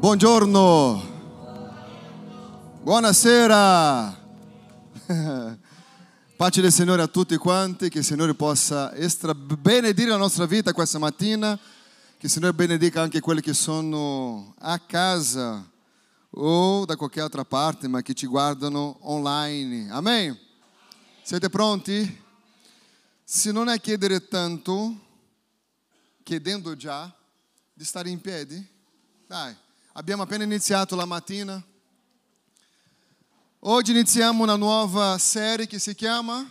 [0.00, 1.08] Buongiorno.
[2.80, 4.18] Buonasera.
[6.38, 10.72] Pace del Signore a tutti quanti, che il Signore possa extra benedire la nostra vita
[10.72, 11.54] questa mattina,
[12.16, 15.70] che il Signore benedica anche quelli che sono a casa
[16.30, 19.90] o da qualche altra parte, ma che ci guardano online.
[19.90, 20.34] Amen.
[21.22, 22.22] Siete pronti?
[23.22, 24.98] Se non è chiedere tanto,
[26.22, 27.14] chiedendo già
[27.74, 28.66] di stare in piedi,
[29.26, 29.54] dai,
[29.92, 31.62] abbiamo appena iniziato la mattina.
[33.60, 36.48] Oggi iniziamo una nuova serie che si chiama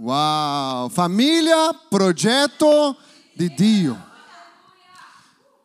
[0.00, 2.96] Wow, famiglia, progetto
[3.34, 4.06] di Dio.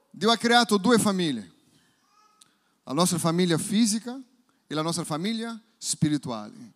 [0.09, 1.51] Dio ha creato due famiglie,
[2.83, 4.19] la nostra famiglia fisica
[4.65, 6.73] e la nostra famiglia spirituale.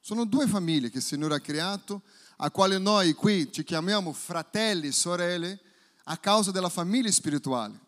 [0.00, 2.02] Sono due famiglie che il Signore ha creato,
[2.38, 5.60] a quale noi qui ci chiamiamo fratelli e sorelle
[6.04, 7.80] a causa della famiglia spirituale.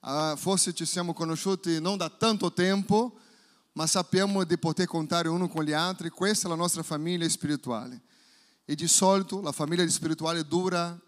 [0.00, 3.18] Uh, forse ci siamo conosciuti non da tanto tempo,
[3.72, 6.08] ma sappiamo di poter contare uno con gli altri.
[6.10, 8.00] Questa è la nostra famiglia spirituale.
[8.64, 10.98] E di solito la famiglia spirituale dura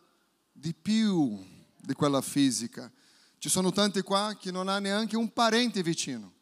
[0.53, 1.39] di più
[1.77, 2.91] di quella fisica.
[3.39, 6.33] Ci sono tanti qua che non hanno neanche un parente vicino,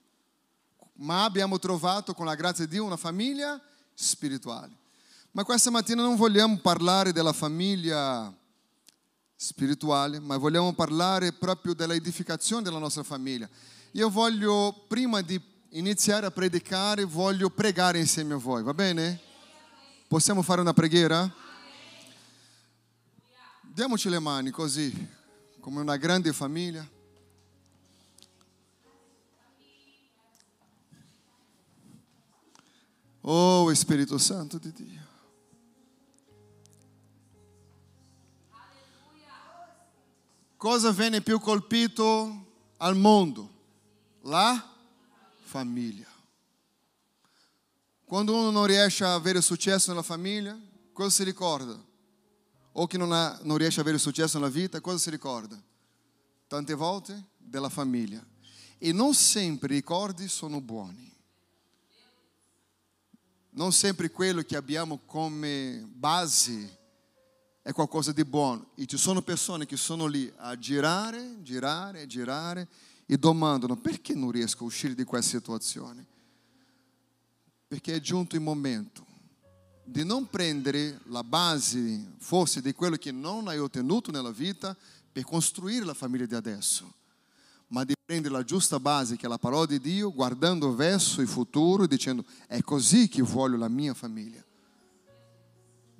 [0.94, 3.60] ma abbiamo trovato con la grazia di Dio una famiglia
[3.94, 4.76] spirituale.
[5.32, 8.34] Ma questa mattina non vogliamo parlare della famiglia
[9.40, 13.48] spirituale, ma vogliamo parlare proprio dell'edificazione della nostra famiglia.
[13.92, 19.20] Io voglio, prima di iniziare a predicare, voglio pregare insieme a voi, va bene?
[20.08, 21.32] Possiamo fare una preghiera?
[23.62, 25.08] Diamoci le mani così,
[25.60, 26.84] come una grande famiglia.
[33.20, 34.97] Oh Spirito Santo di Dio.
[40.58, 42.46] Cosa viene più colpito
[42.78, 43.48] al mondo?
[44.22, 44.74] La
[45.44, 46.08] famiglia.
[48.04, 50.58] Quando uno non riesce a avere successo nella famiglia,
[50.92, 51.80] cosa si ricorda?
[52.72, 55.56] O che non, ha, non riesce a avere successo nella vita, cosa si ricorda?
[56.48, 58.20] Tante volte della famiglia.
[58.78, 61.08] E non sempre i ricordi sono buoni.
[63.50, 66.77] Non sempre quello che abbiamo come base
[67.68, 68.70] è qualcosa di buono.
[68.76, 72.66] E ci sono persone che sono lì a girare, girare, girare
[73.04, 76.06] e domandano perché non riesco a uscire di questa situazione.
[77.66, 79.04] Perché è giunto il momento
[79.84, 84.74] di non prendere la base, forse, di quello che non hai ottenuto nella vita
[85.12, 86.90] per costruire la famiglia di adesso,
[87.66, 91.28] ma di prendere la giusta base, che è la parola di Dio, guardando verso il
[91.28, 94.42] futuro e dicendo è così che voglio la mia famiglia.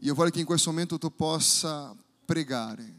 [0.03, 1.95] Io voglio che in questo momento tu possa
[2.25, 2.95] pregare.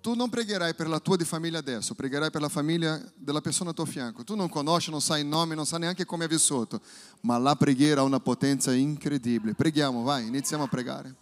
[0.00, 3.70] Tu non pregherai per la tua di famiglia adesso, pregherai per la famiglia della persona
[3.70, 4.24] a tuo fianco.
[4.24, 6.80] Tu non conosci, non sai nome, non sai neanche come è vissuto,
[7.20, 9.54] ma la preghiera ha una potenza incredibile.
[9.54, 11.14] Preghiamo, vai, iniziamo a pregare.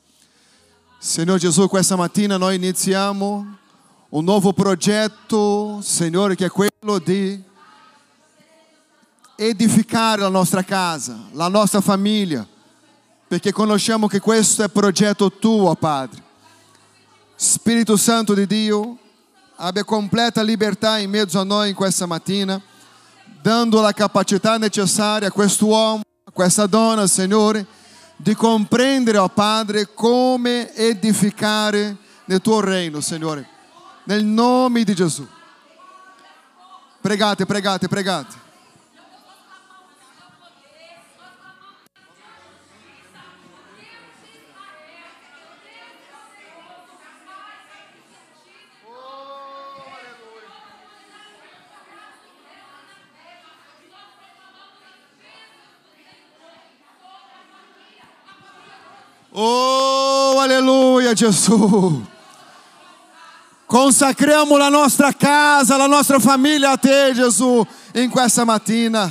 [0.98, 3.58] Signore Gesù, questa mattina noi iniziamo
[4.10, 7.42] un nuovo progetto, Signore, che è quello di
[9.36, 12.46] edificare la nostra casa, la nostra famiglia
[13.30, 16.20] perché conosciamo che questo è progetto tuo, Padre.
[17.36, 18.98] Spirito Santo di Dio,
[19.54, 22.60] abbia completa libertà in mezzo a noi in questa mattina,
[23.40, 27.64] dando la capacità necessaria a quest'uomo, a questa donna, Signore,
[28.16, 33.46] di comprendere, oh Padre, come edificare nel tuo reino, Signore.
[34.06, 35.24] Nel nome di Gesù.
[37.00, 38.48] Pregate, pregate, pregate.
[59.42, 62.04] Oh, aleluia, Gesù.
[63.64, 69.10] Consacriamo la nostra casa, la nostra famiglia a te, Gesù, in questa mattina.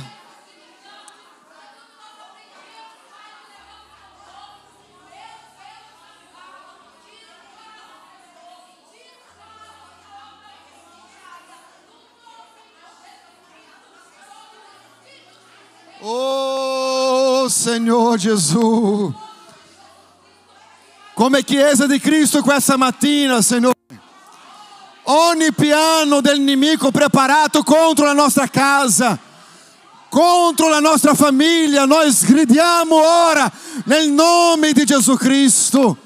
[16.02, 19.28] Oh, Senhor Jesus.
[21.20, 23.74] Come Chiesa di Cristo questa mattina, Signore.
[25.02, 29.18] Ogni piano del nemico preparato contro la nostra casa,
[30.08, 33.52] contro la nostra famiglia, noi sgridiamo ora
[33.84, 35.98] nel nome di Gesù Cristo.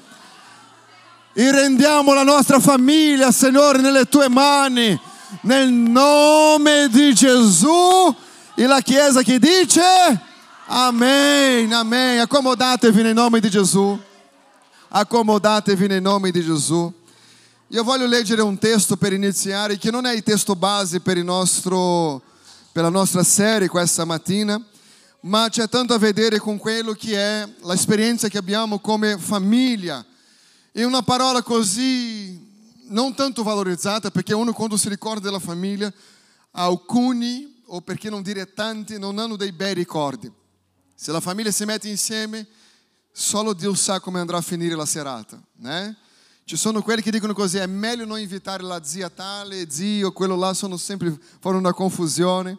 [1.31, 4.99] e rendiamo la nostra famiglia, Signore, nelle tue mani,
[5.43, 8.13] nel nome di Gesù.
[8.53, 9.81] E la Chiesa che dice
[10.65, 12.19] Amém, amém.
[12.19, 13.97] Accomodatevi nel nome di Gesù.
[14.97, 16.89] Accomodatevi nel nome di Gesù.
[17.67, 21.25] Io voglio leggere un testo per iniziare, che non è il testo base per, il
[21.25, 22.21] nostro,
[22.71, 24.57] per la nostra serie questa mattina,
[25.23, 30.01] ma c'è tanto a vedere con quello che è l'esperienza che abbiamo come famiglia.
[30.71, 32.39] E una parola così
[32.87, 35.91] non tanto valorizzata, perché uno quando si ricorda della famiglia,
[36.51, 40.31] alcuni, o perché non dire tanti, non hanno dei bei ricordi.
[40.95, 42.47] Se la famiglia si mette insieme,
[43.17, 45.95] solo Dio sa come andrà a finire la serata, né?
[46.43, 50.35] Ci sono quelli che dicono così, è meglio non invitare la zia tale, zio, quello
[50.35, 52.57] là, sono sempre, fanno una confusione.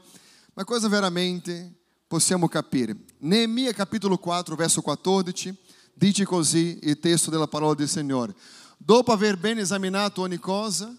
[0.54, 1.72] Ma cosa veramente
[2.08, 2.96] possiamo capire?
[3.18, 5.54] Neemia capitolo 4, verso 14,
[5.92, 8.34] dice così il testo della parola del Signore.
[8.78, 10.90] Dopo aver bene esaminato ogni cosa,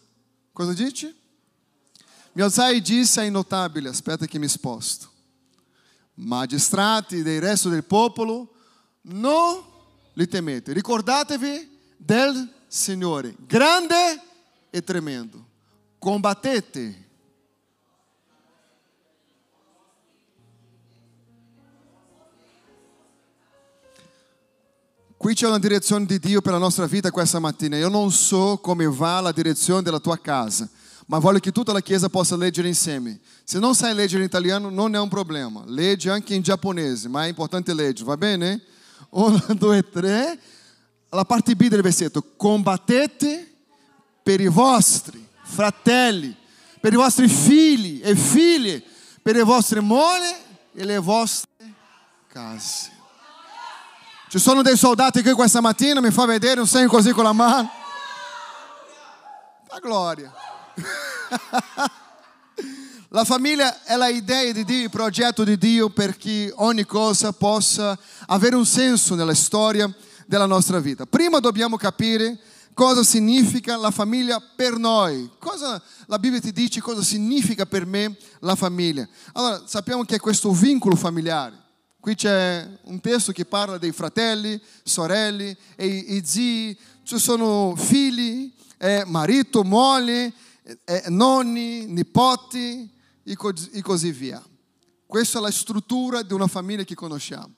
[0.53, 1.15] cosa dice?
[2.33, 5.15] Mi alzai e disse ai notabili, aspetta che mi sposto
[6.13, 8.53] magistrati del resto del popolo,
[9.07, 9.61] non
[10.13, 10.73] li temete.
[10.73, 14.21] Ricordatevi del Signore, grande
[14.69, 15.45] e tremendo.
[15.99, 17.05] Combattete.
[25.17, 27.75] Qui c'è una direzione di Dio per la nostra vita questa mattina.
[27.75, 30.69] Io non so come va la direzione della tua casa
[31.07, 33.19] ma voglio che tutta la chiesa possa leggere insieme.
[33.43, 35.63] Se non sai leggere in italiano, non è un problema.
[35.65, 38.61] Legge anche in giapponese, ma è importante leggere, va bene?
[39.09, 40.39] Uno, due, tre.
[41.09, 42.33] La parte B del versetto.
[42.35, 43.53] Combattete
[44.21, 46.35] per i vostri fratelli,
[46.81, 48.83] per i vostri figli e figlie,
[49.21, 50.35] per le vostre mogli
[50.73, 51.49] e le vostre
[52.27, 52.91] case.
[54.29, 57.31] Ci sono dei soldati qui questa mattina, mi fa vedere un segno così con la
[57.31, 57.71] mano.
[59.69, 60.33] La gloria.
[63.11, 68.57] La famiglia è l'idea di Dio, il progetto di Dio perché ogni cosa possa avere
[68.57, 69.89] un senso nella storia
[70.25, 71.05] della nostra vita.
[71.05, 72.37] Prima dobbiamo capire
[72.73, 75.29] cosa significa la famiglia per noi.
[75.39, 79.07] Cosa la Bibbia ti dice cosa significa per me la famiglia.
[79.31, 81.55] Allora, sappiamo che è questo vincolo familiare.
[82.01, 88.51] Qui c'è un testo che parla dei fratelli, sorelle e i zii, ci sono figli,
[88.77, 90.33] eh, marito, moglie,
[90.83, 92.95] eh, nonni, nipoti
[93.27, 94.41] e, co- così via.
[95.05, 97.53] Questa è la struttura di una famiglia che conosciamo.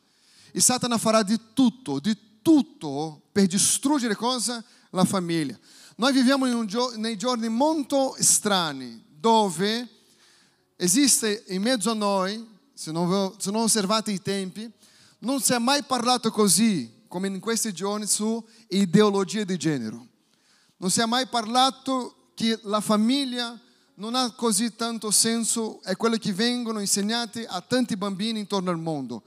[0.51, 4.63] E Satana farà di tutto, di tutto per distruggere cosa?
[4.91, 5.57] La famiglia.
[5.97, 9.87] Noi viviamo gio- nei giorni molto strani, dove
[10.75, 14.71] esiste in mezzo a noi, se non, se non osservate i tempi,
[15.19, 20.07] non si è mai parlato così come in questi giorni su ideologia di genere.
[20.77, 23.59] Non si è mai parlato che la famiglia
[23.99, 28.79] non ha così tanto senso, è quello che vengono insegnati a tanti bambini intorno al
[28.79, 29.23] mondo,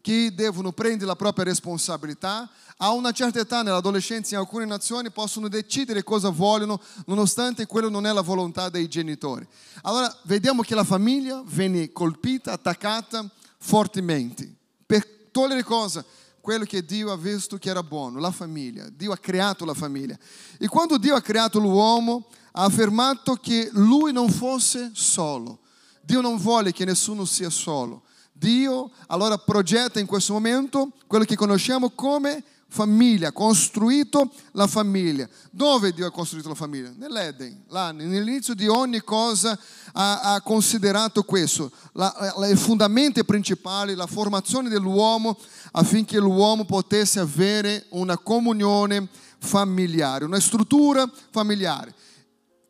[0.00, 2.50] che devono prendere la propria responsabilità.
[2.78, 8.04] A una certa età, nell'adolescenza, in alcune nazioni possono decidere cosa vogliono, nonostante quello non
[8.04, 9.46] è la volontà dei genitori.
[9.82, 14.52] Allora, vediamo che la famiglia viene colpita, attaccata fortemente.
[14.84, 16.04] Per togliere cosa?
[16.46, 18.88] quello che Dio ha visto che era buono, la famiglia.
[18.88, 20.16] Dio ha creato la famiglia.
[20.60, 22.28] E quando Dio ha creato l'uomo,
[22.58, 25.58] ha affermato che lui non fosse solo.
[26.00, 28.02] Dio non vuole che nessuno sia solo.
[28.32, 35.28] Dio allora progetta in questo momento quello che conosciamo come famiglia, ha costruito la famiglia.
[35.50, 36.92] Dove Dio ha costruito la famiglia?
[36.96, 39.58] Nell'Eden, là, nell'inizio di ogni cosa
[39.92, 45.38] ha, ha considerato questo, la, la, il fondamento principale, la formazione dell'uomo
[45.72, 51.94] affinché l'uomo potesse avere una comunione familiare, una struttura familiare.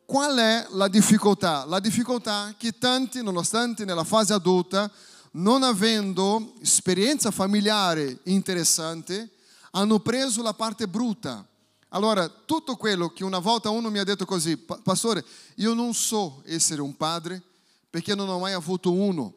[0.07, 1.65] Qual è la difficoltà?
[1.65, 4.89] La difficoltà che tanti, nonostante nella fase adulta,
[5.31, 9.31] non avendo esperienza familiare interessante,
[9.71, 11.45] hanno preso la parte brutta.
[11.89, 16.41] Allora, tutto quello che una volta uno mi ha detto così, pastore, io non so
[16.45, 17.43] essere un padre
[17.89, 19.33] perché non ho mai avuto uno.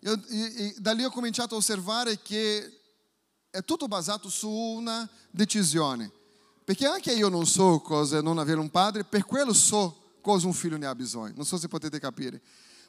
[0.00, 2.80] Io, e, e, da lì ho cominciato a osservare che
[3.48, 6.10] è tutto basato su una decisione.
[6.70, 10.46] Perché anche io non so cosa è non avere un padre, per quello so cosa
[10.46, 11.32] un figlio ne ha bisogno.
[11.34, 12.40] Non so se potete capire.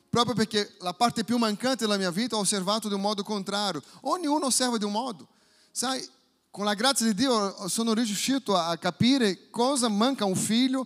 [0.08, 3.82] Proprio perché la parte più mancante della mia vita ho osservato di un modo contrario.
[4.02, 5.28] Ognuno osserva di un modo.
[5.72, 6.08] Sai,
[6.52, 10.86] con la grazia di Dio sono riuscito a capire cosa manca a un figlio,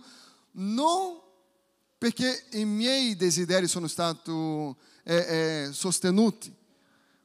[0.52, 1.20] non
[1.98, 6.50] perché i miei desideri sono stati eh, eh, sostenuti,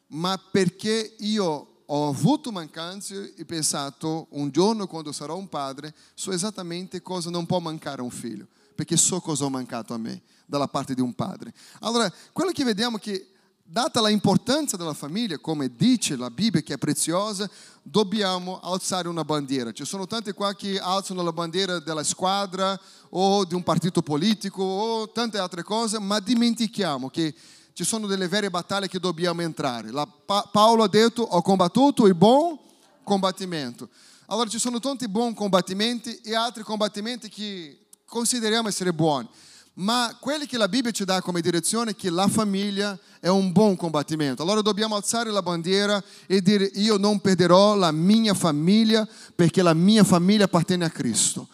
[0.07, 6.31] ma perché io ho avuto mancanze e pensato un giorno quando sarò un padre so
[6.31, 10.21] esattamente cosa non può mancare a un figlio, perché so cosa ho mancato a me
[10.45, 11.53] dalla parte di un padre.
[11.81, 13.27] Allora, quello che vediamo è che
[13.61, 17.49] data l'importanza della famiglia, come dice la Bibbia che è preziosa,
[17.81, 19.73] dobbiamo alzare una bandiera.
[19.73, 22.79] Ci sono tanti qua che alzano la bandiera della squadra
[23.09, 27.35] o di un partito politico o tante altre cose, ma dimentichiamo che
[27.73, 29.91] ci sono delle vere battaglie che dobbiamo entrare.
[29.91, 32.57] La, pa, Paolo ha detto, ho combattuto il buon
[33.03, 33.89] combattimento.
[34.27, 39.27] Allora ci sono tanti buoni combattimenti e altri combattimenti che consideriamo essere buoni.
[39.73, 43.51] Ma quelli che la Bibbia ci dà come direzione è che la famiglia è un
[43.51, 44.43] buon combattimento.
[44.43, 49.73] Allora dobbiamo alzare la bandiera e dire io non perderò la mia famiglia perché la
[49.73, 51.47] mia famiglia appartiene a Cristo.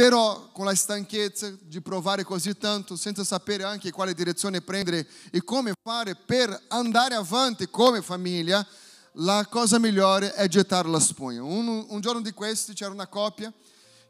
[0.00, 5.44] Però con la stanchezza di provare così tanto, senza sapere anche quale direzione prendere e
[5.44, 8.66] come fare per andare avanti come famiglia,
[9.16, 11.42] la cosa migliore è gettare la spugna.
[11.42, 13.52] Un, un giorno di questi c'era una coppia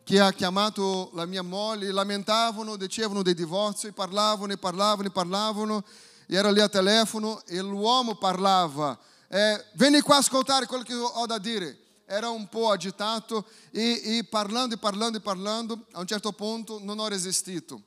[0.04, 5.84] che ha chiamato la mia moglie, lamentavano, dicevano dei divorzi, parlavano e parlavano e parlavano,
[6.28, 10.94] e era lì a telefono e l'uomo parlava, eh, vieni qua a ascoltare quello che
[10.94, 11.78] ho da dire
[12.10, 16.80] era un po' agitato e, e parlando e parlando e parlando, a un certo punto
[16.82, 17.80] non ho resistito.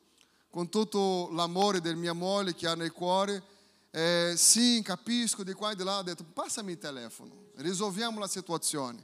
[0.50, 3.44] Con tutto l'amore del mia moglie che ha nel cuore,
[3.92, 8.27] eh, sì, capisco di qua e di là, ho detto passami il telefono, risolviamo la
[8.30, 9.03] situazione.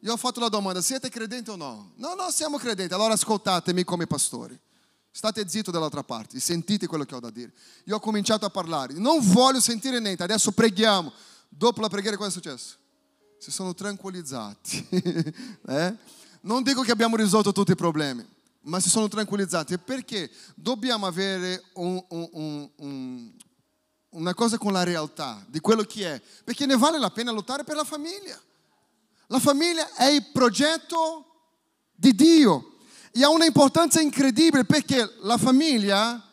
[0.00, 1.92] Io ho fatto la domanda, siete credenti o no?
[1.96, 4.58] No, no, siamo credenti, allora ascoltatemi come pastori.
[5.10, 7.52] State zitto dall'altra parte, sentite quello che ho da dire.
[7.84, 11.12] Io ho cominciato a parlare, non voglio sentire niente, adesso preghiamo.
[11.50, 12.76] Dopo la preghiera cosa è successo?
[13.44, 14.88] Si sono tranquillizzati.
[15.68, 15.94] eh?
[16.40, 18.26] Non dico che abbiamo risolto tutti i problemi,
[18.62, 19.76] ma si sono tranquillizzati.
[19.76, 23.32] Perché dobbiamo avere un, un, un,
[24.10, 26.22] una cosa con la realtà di quello che è.
[26.42, 28.40] Perché ne vale la pena lottare per la famiglia.
[29.26, 31.26] La famiglia è il progetto
[31.92, 32.76] di Dio
[33.12, 36.30] e ha una importanza incredibile perché la famiglia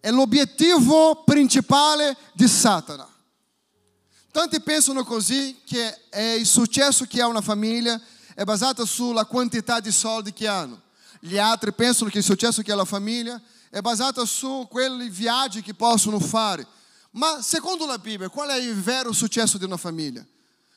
[0.00, 3.07] è l'obiettivo principale di Satana.
[4.38, 5.98] Tanti pensano così che
[6.38, 8.00] il successo che ha una famiglia
[8.36, 10.80] è basato sulla quantità di soldi che hanno.
[11.18, 15.60] Gli altri pensano che il successo che ha la famiglia è basato su quei viaggi
[15.60, 16.64] che possono fare.
[17.10, 20.24] Ma secondo la Bibbia, qual è il vero successo di una famiglia?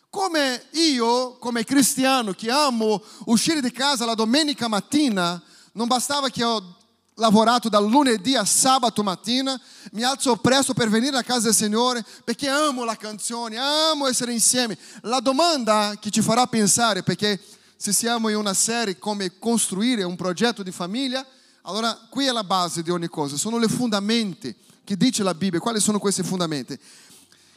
[0.09, 5.39] Come io, come cristiano che amo uscire di casa la domenica mattina,
[5.73, 6.77] non bastava che ho
[7.15, 9.59] lavorato dal lunedì a sabato mattina,
[9.91, 14.31] mi alzo presto per venire a casa del Signore perché amo la canzone, amo essere
[14.31, 14.77] insieme.
[15.01, 17.39] La domanda che ci farà pensare, perché
[17.75, 21.25] se siamo in una serie come costruire un progetto di famiglia,
[21.63, 25.59] allora qui è la base di ogni cosa, sono le fondamenti che dice la Bibbia.
[25.59, 26.77] Quali sono questi fondamenti?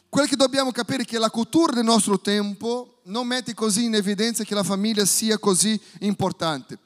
[0.09, 3.95] Quello che dobbiamo capire è che la cultura del nostro tempo non mette così in
[3.95, 6.79] evidenza che la famiglia sia così importante.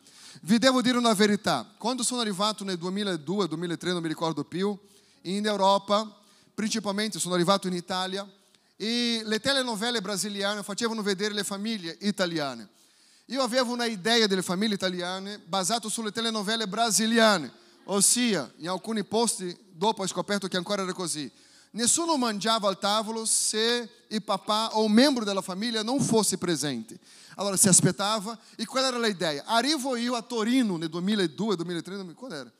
[0.42, 4.76] Vi devo dire una verità, quando sono arrivato nel 2002, 2003, non mi ricordo più,
[5.22, 6.16] in Europa,
[6.54, 8.28] principalmente sono arrivato in Italia,
[8.76, 12.68] e le telenovelle brasiliane facevano vedere le famiglie italiane.
[13.26, 17.52] Io avevo una idea delle famiglie italiane basata sulle telenovelle brasiliane,
[17.84, 21.28] ossia, in alcuni posti, dopo ho scoperto che ancora era così.
[21.72, 26.98] Nessuno mangiava al tavolo se il papà o un membro della famiglia non fosse presente.
[27.38, 29.44] Allora si aspettava e qual era l'idea?
[29.46, 32.52] Arrivo io a Torino nel 2002, 2003, quando era?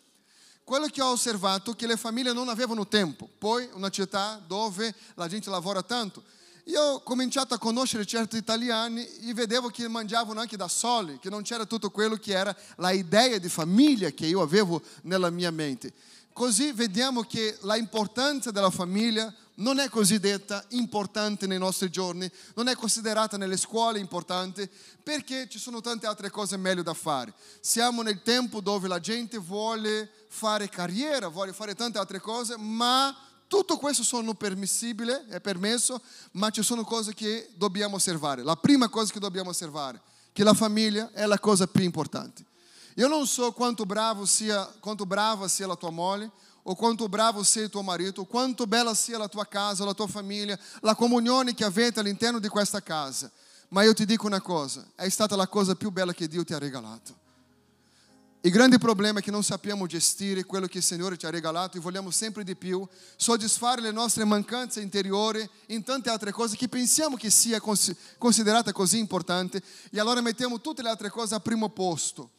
[0.62, 3.28] Quello che ho osservato è che le famiglie non avevano tempo.
[3.38, 6.23] Poi una città dove la gente lavora tanto.
[6.64, 11.28] Io ho cominciato a conoscere certi italiani e vedevo che mangiavano anche da soli, che
[11.28, 15.50] non c'era tutto quello che era la idea di famiglia che io avevo nella mia
[15.50, 15.92] mente.
[16.32, 22.74] Così vediamo che l'importanza della famiglia non è cosiddetta importante nei nostri giorni, non è
[22.74, 24.70] considerata nelle scuole importante
[25.02, 27.32] perché ci sono tante altre cose meglio da fare.
[27.60, 33.16] Siamo nel tempo dove la gente vuole fare carriera, vuole fare tante altre cose, ma
[33.46, 36.00] tutto questo sono permissibili, è permesso,
[36.32, 38.42] ma ci sono cose che dobbiamo osservare.
[38.42, 40.00] La prima cosa che dobbiamo osservare,
[40.32, 42.44] che la famiglia è la cosa più importante.
[42.96, 46.30] Io non so quanto bravo sia, quanto brava sia la tua moglie,
[46.70, 50.06] o quanto bravo il tuo marito, o quanto bella sia la tua casa, la tua
[50.06, 53.30] famiglia, la comunione che avete all'interno di questa casa.
[53.68, 56.52] Ma io ti dico una cosa, è stata la cosa più bella che Dio ti
[56.52, 57.26] ha regalato.
[58.42, 61.78] Il grande problema è che non sappiamo gestire quello che il Signore ci ha regalato
[61.78, 66.68] e vogliamo sempre di più soddisfare le nostre mancanze interiori in tante altre cose che
[66.68, 67.60] pensiamo che sia
[68.18, 69.60] considerata così importante
[69.90, 72.30] e allora mettiamo tutte le altre cose al primo posto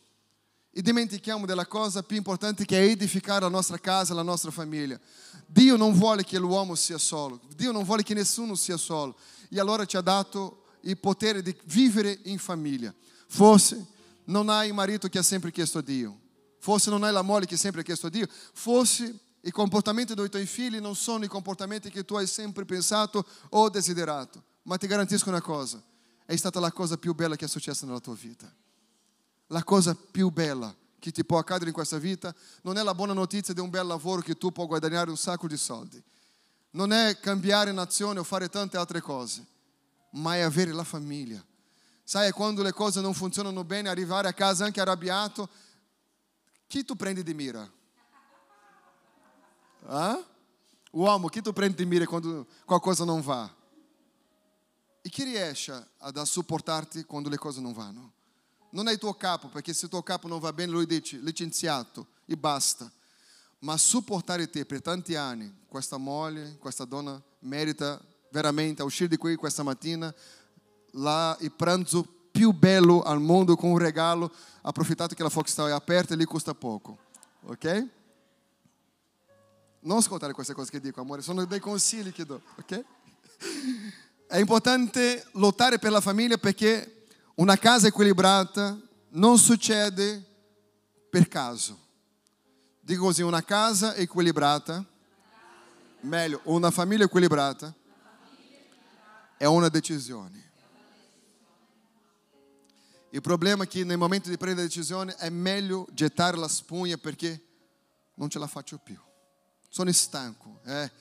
[0.72, 5.00] e dimentichiamo della cosa più importante che è edificare la nostra casa, la nostra famiglia.
[5.46, 9.18] Dio non vuole che l'uomo sia solo, Dio non vuole che nessuno sia solo.
[9.50, 12.94] E allora ci ha dato il potere di vivere in famiglia.
[13.28, 13.86] Forse
[14.26, 16.18] non hai il marito che ha sempre chiesto a Dio,
[16.60, 20.30] forse non hai la moglie che sempre ha chiesto a Dio, forse i comportamenti dei
[20.30, 24.86] tuoi figli non sono i comportamenti che tu hai sempre pensato o desiderato, ma ti
[24.86, 25.82] garantisco una cosa,
[26.26, 28.52] è stata la cosa più bella che è successa nella tua vita.
[29.52, 33.14] La cosa più bella che ti può accadere in questa vita non è la buona
[33.14, 36.02] notizia di un bel lavoro che tu puoi guadagnare un sacco di soldi,
[36.72, 39.46] non è cambiare nazione o fare tante altre cose,
[40.12, 41.44] ma è avere la famiglia.
[42.04, 45.50] Sai, quando le cose non funzionano bene, arrivare a casa anche arrabbiato,
[46.68, 47.68] chi tu prendi di mira?
[49.86, 50.24] Ah?
[50.92, 53.52] Uomo, chi tu prendi di mira quando qualcosa non va?
[55.02, 58.14] E chi riesce a supportarti quando le cose non vanno?
[58.72, 61.18] Non è il tuo capo, perché se il tuo capo non va bene, lui dice
[61.18, 62.92] licenziato e basta.
[63.60, 68.00] Ma supportare te per tanti anni, questa moglie, questa donna merita
[68.32, 70.14] veramente uscire di qui questa mattina,
[70.92, 75.72] là il pranzo più bello al mondo con un regalo, approfittate che la Foxtel è
[75.72, 76.98] aperta e lì costa poco,
[77.44, 77.88] ok?
[79.82, 82.84] Non ascoltare queste cose che dico, amore, sono dei consigli che do, ok?
[84.28, 86.99] È importante lottare per la famiglia perché
[87.40, 88.78] una casa equilibrata
[89.12, 90.26] non succede
[91.10, 91.88] per caso.
[92.82, 94.86] Dico così, una casa equilibrata,
[96.02, 97.74] meglio, una famiglia equilibrata
[99.38, 100.52] è una decisione.
[103.12, 107.42] Il problema è che nel momento di prendere decisione è meglio gettare la spugna perché
[108.16, 109.00] non ce la faccio più.
[109.70, 110.60] Sono stanco.
[110.66, 110.92] Eh.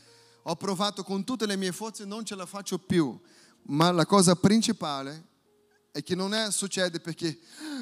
[0.42, 3.21] Ho provato con tutte le mie forze e non ce la faccio più.
[3.62, 5.37] Ma la cosa principale
[5.99, 7.38] è che non è succede perché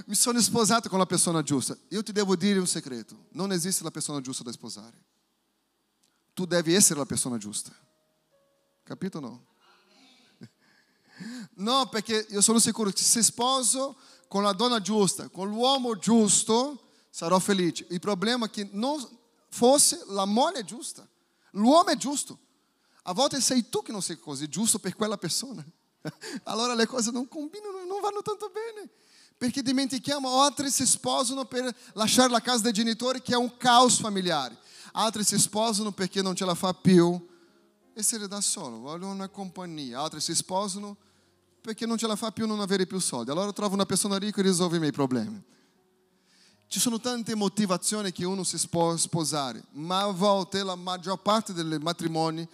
[0.06, 1.76] mi sono sposato con la persona giusta.
[1.88, 3.26] Io ti devo dire un segreto.
[3.32, 5.04] Non esiste la persona giusta da sposare.
[6.32, 7.72] Tu devi essere la persona giusta.
[8.82, 9.46] Capito o no?
[11.56, 16.88] No, perché io sono sicuro che se sposo con la donna giusta, con l'uomo giusto,
[17.10, 17.86] sarò felice.
[17.90, 18.98] Il problema è che non
[19.48, 21.06] fosse la moglie giusta.
[21.50, 22.38] L'uomo è giusto.
[23.02, 25.64] A volte sei tu che non sei così giusto per persona.
[26.44, 28.88] Allora le cose non combinano, non vanno tanto bene.
[29.38, 33.98] Perché dimentichiamo, altri si sposano per lasciare la casa dei genitori che è un caos
[33.98, 34.56] familiare.
[34.92, 37.34] Altri si sposano perché non ce la fa più
[37.92, 40.00] essere da solo, vogliono una compagnia.
[40.00, 40.96] Altri si sposano
[41.60, 43.30] perché non ce la fa più non avere più soldi.
[43.30, 45.42] Allora trovo una persona ricca e risolve i miei problemi.
[46.68, 51.52] Ci sono tante motivazioni che uno si può sposare, ma a volte la maggior parte
[51.52, 52.46] dei matrimoni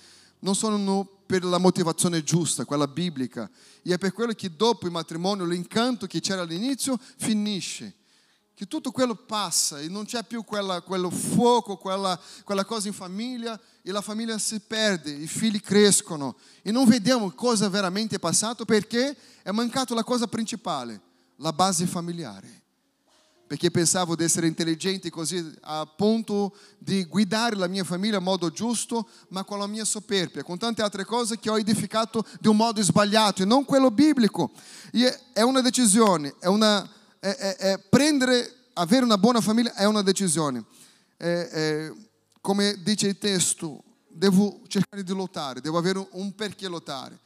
[0.42, 3.50] non sono per la motivazione giusta, quella biblica.
[3.82, 7.96] E è per quello che dopo il matrimonio l'incanto che c'era all'inizio finisce
[8.54, 12.94] che tutto quello passa e non c'è più quella, quello fuoco, quella, quella cosa in
[12.94, 18.18] famiglia e la famiglia si perde, i figli crescono e non vediamo cosa veramente è
[18.18, 21.00] passato perché è mancato la cosa principale,
[21.36, 22.61] la base familiare.
[23.52, 28.48] Perché pensavo di essere intelligente così a punto di guidare la mia famiglia in modo
[28.48, 32.56] giusto, ma con la mia superbia, con tante altre cose che ho edificato di un
[32.56, 34.52] modo sbagliato e non quello biblico.
[34.90, 36.88] E è una decisione, è una
[37.20, 40.64] è, è, è prendere, avere una buona famiglia è una decisione.
[42.40, 47.18] come dice il testo, devo cercare di lottare, devo avere un perché lottare.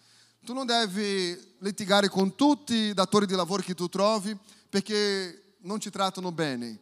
[0.45, 4.37] Tu non devi litigare con tutti i datori di lavoro che tu trovi
[4.69, 6.79] perché non ci trattano bene,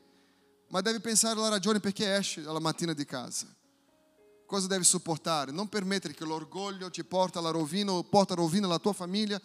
[0.68, 3.46] ma devi pensare alla ragione perché esci la mattina di casa.
[4.46, 5.50] Cosa devi sopportare?
[5.50, 9.40] Non permettere che l'orgoglio ti porta alla rovina o porta a rovina la tua famiglia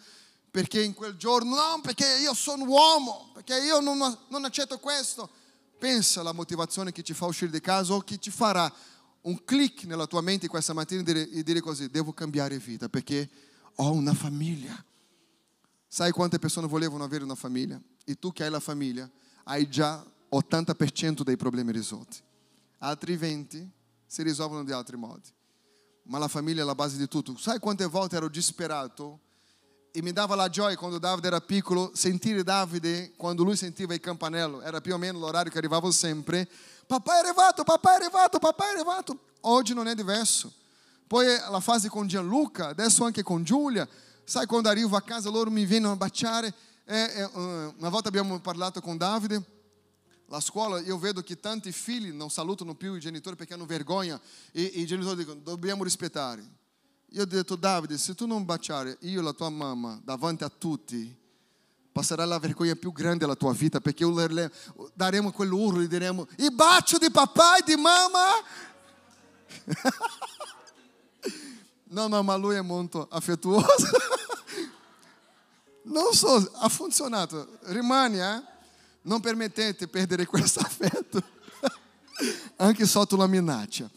[0.50, 3.98] perché in quel giorno, no, perché io sono uomo, perché io non,
[4.28, 5.28] non accetto questo.
[5.78, 8.70] Pensa alla motivazione che ti fa uscire di casa o che ti farà
[9.22, 13.28] un click nella tua mente questa mattina e dire così, devo cambiare vita perché
[13.76, 14.84] ho una famiglia.
[15.86, 17.80] Sai quante persone volevano avere una famiglia?
[18.04, 19.08] E tu che hai la famiglia,
[19.44, 22.18] hai già 80% dei problemi risolti.
[22.78, 23.70] Altri 20
[24.06, 25.28] si risolvono di altri modi.
[26.04, 27.36] Ma la famiglia è la base di tutto.
[27.36, 29.20] Sai quante volte ero disperato
[29.92, 34.00] e mi dava la gioia quando Davide era piccolo sentire Davide quando lui sentiva il
[34.00, 36.48] campanello era più o meno l'orario che arrivavo sempre
[36.86, 40.52] papà è arrivato papà è arrivato papà è arrivato oggi non è diverso
[41.08, 43.88] poi la fase con Gianluca adesso anche con Giulia
[44.22, 46.54] sai quando arrivo a casa loro mi vengono a baciare
[46.96, 49.58] eh, eh, una volta abbiamo parlato con Davide
[50.26, 54.20] la scuola io vedo che tanti figli non salutano più i genitori perché hanno vergogna
[54.52, 56.58] e, e i genitori dicono dobbiamo rispettare
[57.12, 60.48] io ho detto, Davide, se tu non baciare io e la tua mamma davanti a
[60.48, 61.12] tutti,
[61.90, 64.06] passerà la vergogna più grande della tua vita, perché
[64.94, 68.26] daremo quell'urlo e diremo, il bacio di papà e di mamma.
[71.90, 73.66] no, no, ma lui è molto affettuoso.
[75.90, 77.58] Non so, ha funzionato.
[77.64, 78.42] Rimani, eh?
[79.02, 81.22] Non permettete di perdere questo affetto,
[82.56, 83.90] anche sotto la minaccia.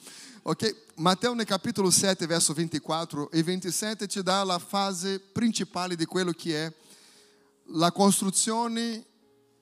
[0.43, 0.75] Ok?
[0.95, 6.31] Matteo nel capitolo 7, verso 24 e 27 ci dà la fase principale di quello
[6.31, 6.73] che è
[7.67, 9.05] la costruzione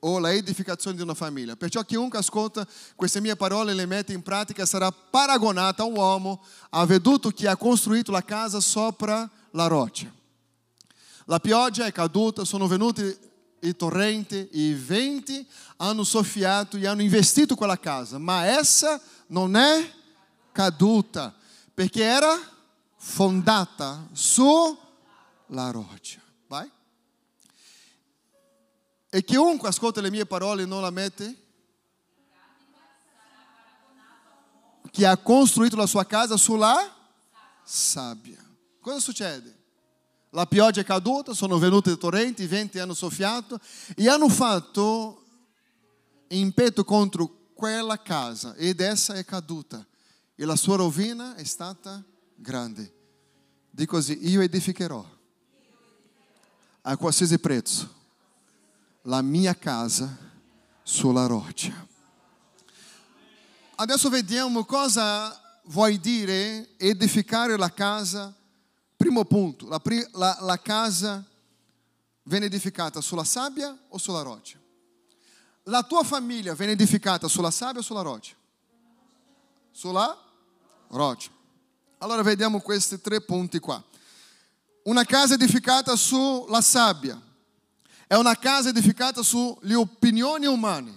[0.00, 1.54] o la edificazione di una famiglia.
[1.54, 2.66] Perciò chiunque ascolta
[2.96, 7.46] queste mie parole e le mette in pratica sarà paragonato a un uomo avveduto che
[7.46, 10.21] ha costruito la casa sopra la roccia.
[11.26, 13.30] La pioggia è caduta, sono venuti
[13.60, 19.90] i torrenti, i venti hanno soffiato e hanno investito quella casa, ma essa non è
[20.50, 21.34] caduta
[21.72, 22.36] perché era
[22.96, 26.20] fondata sulla roccia.
[26.48, 26.70] Vai?
[29.08, 31.36] E chiunque ascolta le mie parole e non la mette?
[34.90, 36.94] Che ha costruito la sua casa sulla
[37.62, 38.44] sabbia.
[38.80, 39.61] Cosa succede?
[40.34, 43.60] La pioggia è caduta, sono venuti i torrenti, i venti hanno soffiato
[43.94, 45.24] e hanno fatto
[46.28, 49.86] impeto contro quella casa ed essa è caduta
[50.34, 52.02] e la sua rovina è stata
[52.34, 52.94] grande.
[53.70, 55.06] Dico così, io edificherò
[56.80, 58.00] a qualsiasi prezzo
[59.02, 60.16] la mia casa
[60.82, 61.86] sulla roccia.
[63.74, 68.34] Adesso vediamo cosa vuoi dire edificare la casa
[69.02, 71.24] Primo punto, la, la, la casa
[72.22, 74.60] viene edificata sulla sabbia o sulla roccia?
[75.64, 78.36] La tua famiglia viene edificata sulla sabbia o sulla roccia?
[79.72, 80.16] Sulla
[80.86, 81.30] roccia.
[81.98, 83.82] Allora vediamo questi tre punti qua.
[84.84, 87.20] Una casa edificata sulla sabbia
[88.06, 90.96] è una casa edificata sulle opinioni umane.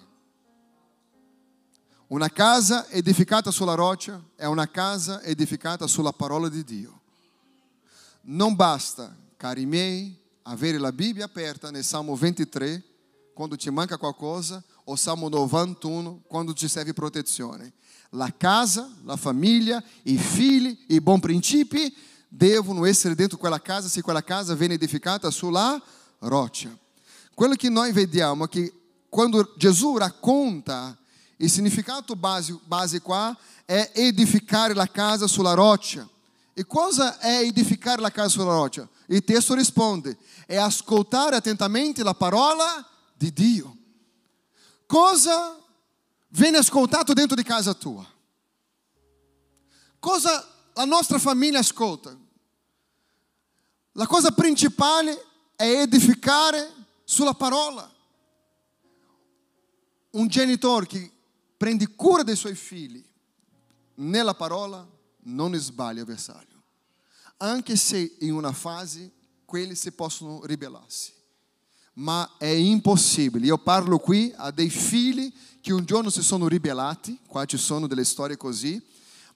[2.10, 7.00] Una casa edificata sulla roccia è una casa edificata sulla parola di Dio.
[8.28, 12.84] Non basta, cari miei, avere la Bibbia aperta nel Salmo 23
[13.36, 17.74] quando ti manca qualcosa o Salmo 91 quando ti serve protezione.
[18.10, 21.96] La casa, la famiglia, i figli, i buoni principi
[22.28, 25.80] devono essere dentro quella casa se quella casa viene edificata sulla
[26.20, 26.76] roccia.
[27.36, 28.74] Quello che noi vediamo è che
[29.08, 30.98] quando Gesù racconta
[31.38, 36.10] il significato base, base qua è edificare la casa sulla roccia.
[36.58, 38.88] E cosa è edificare la casa sulla roccia?
[39.08, 43.76] Il testo risponde: è ascoltare attentamente la parola di Dio.
[44.86, 45.62] Cosa
[46.30, 48.10] viene ascoltato dentro di casa tua?
[50.00, 52.18] Cosa la nostra famiglia ascolta?
[53.92, 55.26] La cosa principale
[55.58, 56.72] è edificare
[57.04, 57.94] sulla parola.
[60.12, 61.12] Un genitore che
[61.58, 63.04] prende cura dei suoi figli
[63.96, 64.94] nella parola
[65.26, 66.62] non sbaglia avversario,
[67.38, 69.12] anche se in una fase
[69.46, 71.14] quelli si possono ribellarsi.
[71.94, 73.46] Ma è impossibile.
[73.46, 77.88] Io parlo qui a dei figli che un giorno si sono ribellati, qua ci sono
[77.88, 78.82] delle storie così,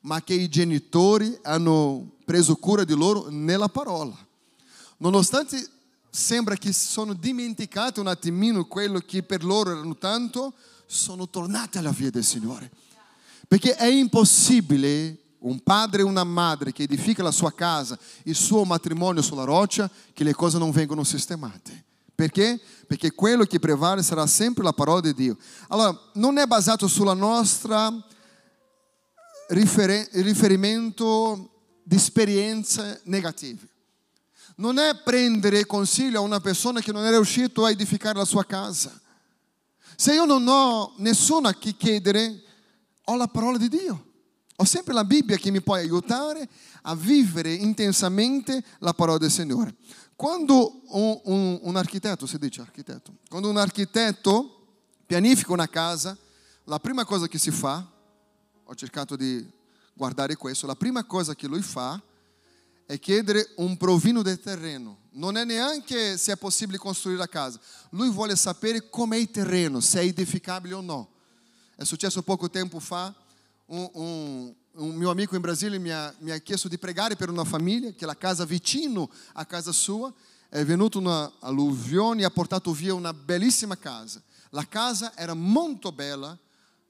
[0.02, 4.16] ma che i genitori hanno preso cura di loro nella parola.
[4.98, 5.68] Nonostante
[6.10, 10.54] sembra che si sono dimenticati un attimino quello che per loro erano tanto,
[10.86, 12.70] sono tornati alla via del Signore.
[13.48, 18.64] Perché è impossibile un padre e una madre che edifica la sua casa, il suo
[18.64, 21.86] matrimonio sulla roccia, che le cose non vengono sistemate.
[22.14, 22.60] Perché?
[22.86, 25.38] Perché quello che prevale sarà sempre la parola di Dio.
[25.70, 27.94] Allora, non è basato sulla nostra
[29.48, 31.50] rifer- riferimento
[31.84, 33.68] di esperienze negative.
[34.56, 38.44] Non è prendere consiglio a una persona che non è riuscito a edificare la sua
[38.46, 39.00] casa.
[39.96, 42.44] Se io non ho nessuno a chi chiedere,
[43.06, 44.08] ho la parola di Dio.
[44.62, 46.48] Ho sempre la Bibbia che mi può aiutare
[46.82, 49.74] a vivere intensamente la parola del Signore.
[50.18, 56.18] Quando un, un, un architetto, si dice architetto, quando un architetto pianifica una casa,
[56.66, 57.90] la prima cosa che si fa,
[58.66, 59.50] ho cercato di
[59.94, 62.02] guardare questo, la prima cosa che lui fa
[62.86, 64.98] è chiedere un provino del terreno.
[65.12, 67.62] Non è neanche se è possibile costruire la casa.
[67.92, 71.12] Lui vuole sapere com'è il terreno, se è edificabile o no.
[71.78, 73.16] È successo poco tempo fa
[73.70, 77.92] un mio amico in Brasile mi ha, mi ha, chiesto di pregare per una famiglia
[77.92, 80.12] che la casa vicino a casa sua
[80.50, 84.22] è venuta una alluvione e ha portato via una bellissima casa.
[84.52, 86.36] La casa era molto bella,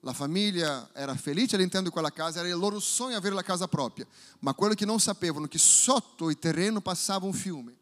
[0.02, 3.68] la famiglia era felice all'interno di quella casa, era il loro sogno avere la casa
[3.68, 4.08] propria,
[4.40, 7.76] ma quello che non sapevano che sotto il terreno passava un fiume.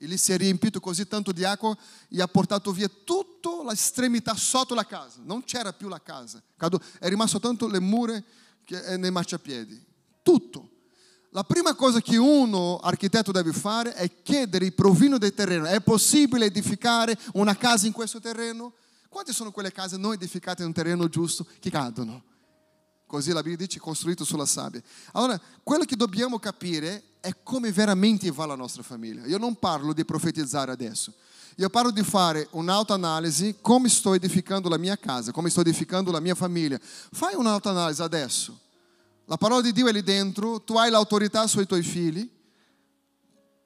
[0.00, 1.76] Ele si è riempito così tanto di acqua
[2.08, 5.20] e ha portato via tutta l'estremità sotto la casa.
[5.22, 6.42] Non c'era più la casa.
[6.98, 8.20] È rimasto tanto le mura
[8.64, 9.84] che nei marciapiedi.
[10.22, 10.70] Tutto.
[11.30, 15.66] La prima cosa che uno architetto deve fare è chiedere il provino del terreno.
[15.66, 18.72] È possibile edificare una casa in questo terreno?
[19.08, 22.24] Quante sono quelle case non edificate in un terreno giusto che cadono?
[23.10, 24.80] Così la Bibbia dice costruito sulla sabbia.
[25.14, 29.26] Allora, quello che dobbiamo capire è come veramente va la nostra famiglia.
[29.26, 31.12] Io non parlo di profetizzare adesso.
[31.56, 36.20] Io parlo di fare un'autoanalisi come sto edificando la mia casa, come sto edificando la
[36.20, 36.78] mia famiglia.
[36.80, 38.56] Fai un'autoanalisi adesso.
[39.24, 42.30] La parola di Dio è lì dentro, tu hai l'autorità sui tuoi figli.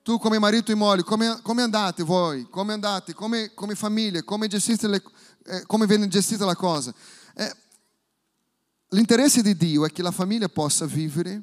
[0.03, 2.49] Tu come marito e moglie, come, come andate voi?
[2.49, 3.13] Come andate?
[3.13, 4.23] Come, come famiglia?
[4.23, 5.03] Come, le,
[5.45, 6.95] eh, come viene gestita la cosa?
[7.35, 7.63] Eh,
[8.95, 11.43] l'interesse di Dio è che la famiglia possa vivere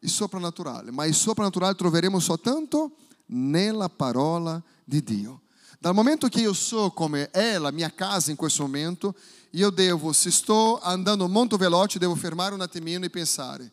[0.00, 5.42] il soprannaturale, ma il soprannaturale troveremo soltanto nella parola di Dio.
[5.78, 9.14] Dal momento che io so come è la mia casa in questo momento,
[9.50, 13.72] io devo, se sto andando molto veloce, devo fermare un attimino e pensare,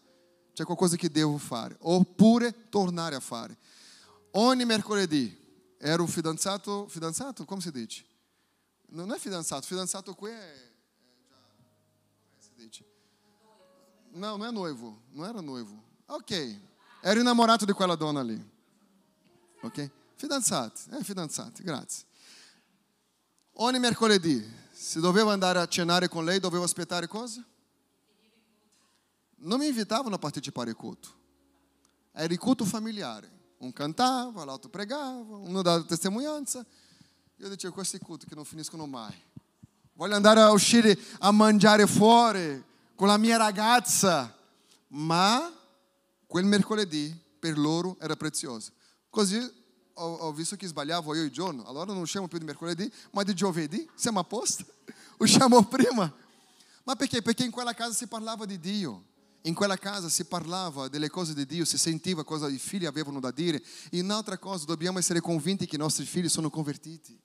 [0.53, 3.57] c'è qualcosa che devo fare, oppure tornare a fare.
[4.31, 5.35] Ogni mercoledì
[5.77, 8.05] ero fidanzato, fidanzato, come si dice?
[8.89, 10.73] Non è fidanzato, fidanzato qui è,
[12.55, 12.85] è già, si dice?
[14.13, 15.83] No, non è noivo, non era noivo.
[16.07, 16.59] Ok,
[17.01, 18.53] ero innamorato di quella donna lì.
[19.61, 19.89] Ok?
[20.15, 22.05] Fidanzati, eh, fidanzati, grazie.
[23.53, 27.43] Ogni mercoledì, se dovevo andare a cenare con lei, dovevo aspettare cosa?
[29.37, 31.09] Non mi invitavano a partecipare al culto.
[32.11, 33.31] Era il culto familiare.
[33.57, 36.65] Um cantava, l'altro pregava, uno dava testemunhanza.
[37.37, 39.13] Io dicevo, questi culti che non finiscono mai.
[39.97, 42.62] Voglio andare a uscire a mangiare fuori
[42.95, 44.38] con la mia ragazza.
[44.88, 45.49] Ma
[46.27, 48.71] quel mercoledì per loro era prezioso.
[49.10, 51.63] Così ho, ho visto che sbagliavo io il giorno.
[51.65, 54.65] Allora non usciamo più di mercoledì, ma di giovedì siamo a posto.
[55.19, 56.13] Usciamo prima.
[56.84, 57.21] Ma perché?
[57.21, 59.05] Perché in quella casa si parlava di Dio.
[59.43, 63.21] In quella casa si parlava delle cose di Dio, si sentiva cosa i figli avevano
[63.21, 63.63] da dire.
[63.91, 67.17] In un'altra cosa, dobbiamo essere convinti che i nostri figli sono convertiti.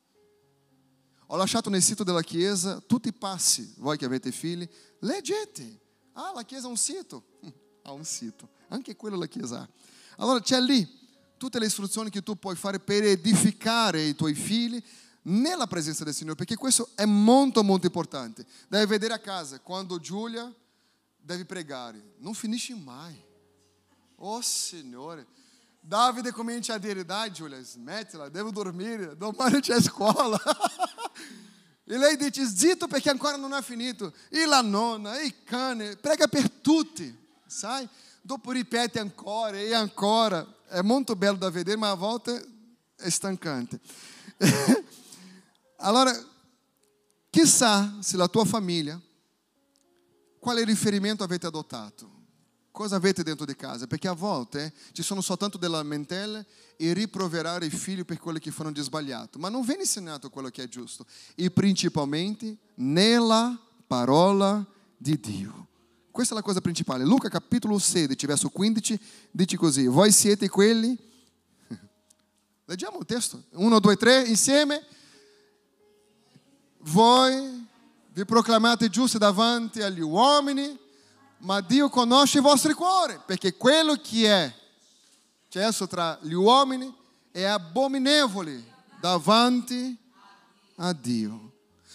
[1.32, 5.80] Ho lasciato nel sito della chiesa tutti i passi, voi che avete figli, leggete.
[6.14, 7.24] Ah, la chiesa ha un sito.
[7.82, 8.50] Ha un sito.
[8.68, 9.68] Anche quello la chiesa ha.
[10.18, 10.86] Allora c'è lì
[11.38, 14.80] tutte le istruzioni che tu puoi fare per edificare i tuoi figli
[15.22, 18.44] nella presenza del Signore, perché questo è molto molto importante.
[18.68, 20.54] Devi vedere a casa, quando Giulia
[21.16, 23.18] deve pregare, non finisce mai.
[24.16, 25.26] Oh Signore,
[25.82, 30.38] Davide comincia a dai Giulia, smettila, devo dormire, domani c'è scuola.
[31.84, 34.12] e lei dice, zitto perché ancora non ha finito.
[34.28, 37.16] E la nonna, e cane, prega per tutti,
[37.46, 37.88] sai?
[38.20, 40.46] Dopo ripete ancora e ancora.
[40.68, 42.38] É muito belo da vedere, ma a volta
[42.96, 43.80] è stancante.
[45.78, 46.12] allora,
[47.30, 49.00] chissà se la tua famiglia,
[50.38, 52.19] quale riferimento avete adottato?
[52.72, 53.86] Cosa avete dentro di casa?
[53.86, 58.50] Perché a volte ci sono soltanto delle lamentele e riproverare i figli per quello che
[58.52, 61.04] foram sbagliato, ma non viene insegnato quello che è giusto,
[61.34, 64.64] e principalmente nella parola
[64.96, 65.66] di Dio.
[66.10, 67.04] Questa è la cosa principale.
[67.04, 70.96] Luca capitolo 16, verso 15, dice così, voi siete quelli...
[72.66, 73.44] Leggiamo il testo.
[73.50, 74.84] 1, 2, 3, insieme.
[76.78, 77.66] Voi
[78.12, 80.78] vi proclamate giusti davanti agli uomini,
[81.40, 84.54] ma Dio conosce i vostri cuori, perché quello che è
[85.48, 86.92] cesso tra gli uomini
[87.30, 88.62] è abominevole
[89.00, 89.96] davanti
[90.76, 91.52] a Dio.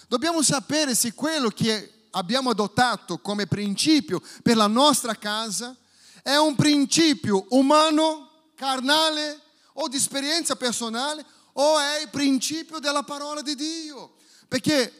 [0.08, 5.76] Dobbiamo sapere se quello che abbiamo adottato come principio per la nostra casa
[6.24, 9.40] è un principio umano, carnale
[9.74, 14.16] o di esperienza personale o è il principio della parola di Dio.
[14.48, 14.92] Perché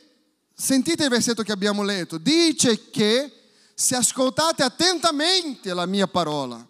[0.54, 3.45] sentite il versetto che abbiamo letto, dice che
[3.76, 6.66] se ascoltate attentamente la mia parola,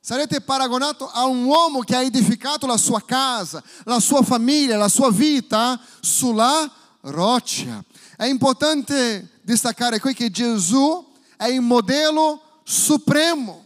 [0.00, 4.88] sarete paragonato a un uomo che ha edificato la sua casa, la sua famiglia, la
[4.88, 7.84] sua vita sulla roccia.
[8.16, 13.64] È importante destacare qui che Gesù è il modello supremo.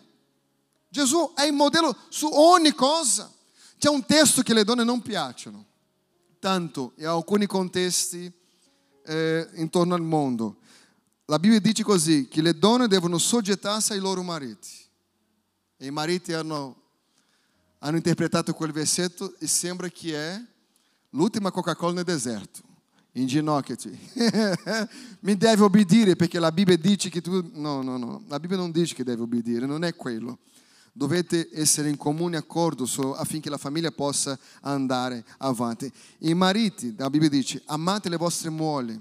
[0.89, 3.31] Gesù è il modello su ogni cosa.
[3.79, 5.65] C'è un testo che le donne non piacciono,
[6.41, 8.31] tanto in alcuni contesti
[9.07, 10.57] eh, intorno al mondo.
[11.31, 14.69] La Bibbia dice così, che le donne devono soggettarsi ai loro mariti.
[15.77, 16.75] E i mariti hanno,
[17.79, 20.43] hanno interpretato quel versetto e sembra che è
[21.11, 22.62] l'ultima Coca-Cola nel deserto
[23.12, 23.97] inginocchiati.
[25.21, 27.49] Mi deve obbedire perché la Bibbia dice che tu...
[27.53, 30.38] No, no, no, la Bibbia non dice che deve obbedire, non è quello.
[30.93, 35.93] Dovete essere in comune accordo affinché la famiglia possa andare avanti.
[36.19, 39.01] I mariti, la Bibbia dice, amate le vostre mogli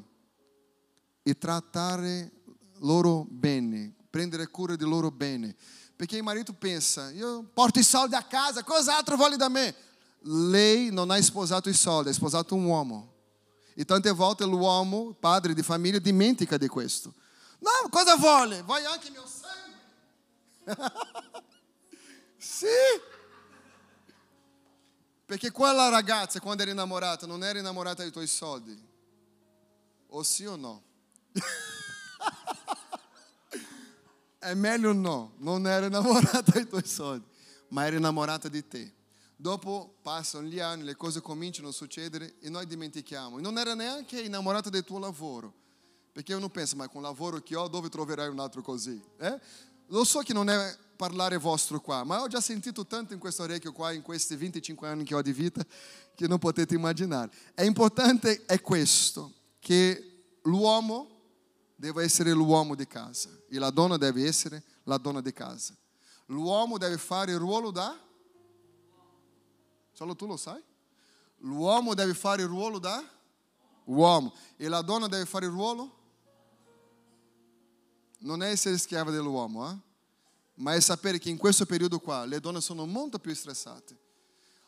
[1.24, 2.32] e trattare
[2.80, 5.56] loro bene, prendere cura di loro bene,
[6.00, 9.76] Perché il marito pensa, io porto i soldi a casa, cos'altro vuole da me?
[10.22, 13.16] Lei non ha sposato i soldi, ha sposato un uomo.
[13.74, 17.14] E tante volte l'uomo, padre di famiglia, dimentica di questo.
[17.60, 18.62] No, cosa vuole?
[18.62, 20.94] Vuoi anche mio sangue?
[22.38, 22.66] sì.
[25.26, 28.88] Perché quella ragazza, quando era innamorata, non era innamorata dei tuoi soldi?
[30.12, 30.84] O sì o no?
[34.40, 37.26] È meglio no, non era innamorata dei tuoi soldi,
[37.70, 38.94] ma era innamorata di te.
[39.36, 43.38] Dopo passano gli anni, le cose cominciano a succedere e noi dimentichiamo.
[43.38, 45.54] E non era neanche innamorata del tuo lavoro,
[46.12, 49.02] perché uno pensa, ma con il lavoro che ho dove troverai un altro così?
[49.18, 49.40] Eh?
[49.88, 53.44] Lo so che non è parlare vostro qua, ma ho già sentito tanto in questo
[53.44, 55.66] orecchio qua, in questi 25 anni che ho di vita,
[56.16, 57.32] che non potete immaginare.
[57.54, 61.19] È importante è questo, che l'uomo
[61.80, 65.74] deve essere l'uomo di casa e la donna deve essere la donna di casa.
[66.26, 67.98] L'uomo deve fare il ruolo da...
[69.94, 70.62] Solo tu lo sai?
[71.38, 73.02] L'uomo deve fare il ruolo da
[73.86, 75.98] uomo e la donna deve fare il ruolo?
[78.20, 79.78] Non è essere schiava dell'uomo, eh?
[80.56, 83.98] ma è sapere che in questo periodo qua le donne sono molto più stressate.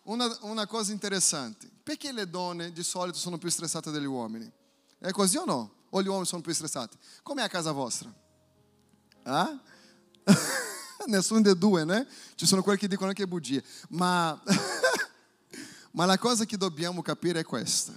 [0.03, 4.49] Una, una cosa interessante, perché le donne di solito sono più stressate degli uomini?
[4.97, 5.79] È così o no?
[5.91, 6.97] O gli uomini sono più stressati?
[7.21, 8.13] Com'è a casa vostra?
[9.23, 9.59] Ah?
[11.07, 12.07] Nessuno dei due, né?
[12.35, 13.61] Ci sono quelli che dicono che è bugia.
[13.89, 14.41] Ma,
[15.91, 17.93] ma la cosa che dobbiamo capire è questa.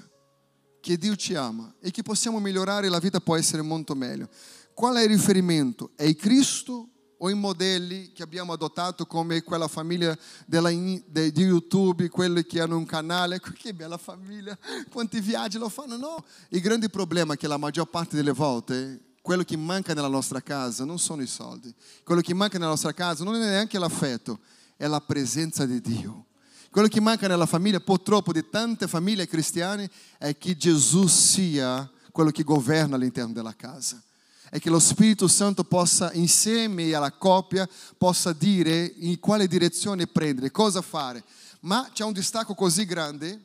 [0.81, 4.29] Che Dio ci ama e che possiamo migliorare la vita può essere molto meglio.
[4.75, 5.93] Qual è il riferimento?
[5.95, 12.45] È Cristo o i modelli che abbiamo adottato come quella famiglia della, di YouTube, quelli
[12.45, 14.57] che hanno un canale, che bella famiglia,
[14.91, 15.97] quanti viaggi lo fanno?
[15.97, 20.09] No, il grande problema è che la maggior parte delle volte quello che manca nella
[20.09, 21.75] nostra casa non sono i soldi,
[22.05, 24.41] quello che manca nella nostra casa non è neanche l'affetto,
[24.77, 26.27] è la presenza di Dio.
[26.71, 32.31] Quello che manca nella famiglia, purtroppo, di tante famiglie cristiane, è che Gesù sia quello
[32.31, 34.03] che governa all'interno della casa
[34.51, 40.51] è che lo Spirito Santo possa insieme alla coppia possa dire in quale direzione prendere,
[40.51, 41.25] cosa fare.
[41.61, 43.43] Ma c'è un distacco così grande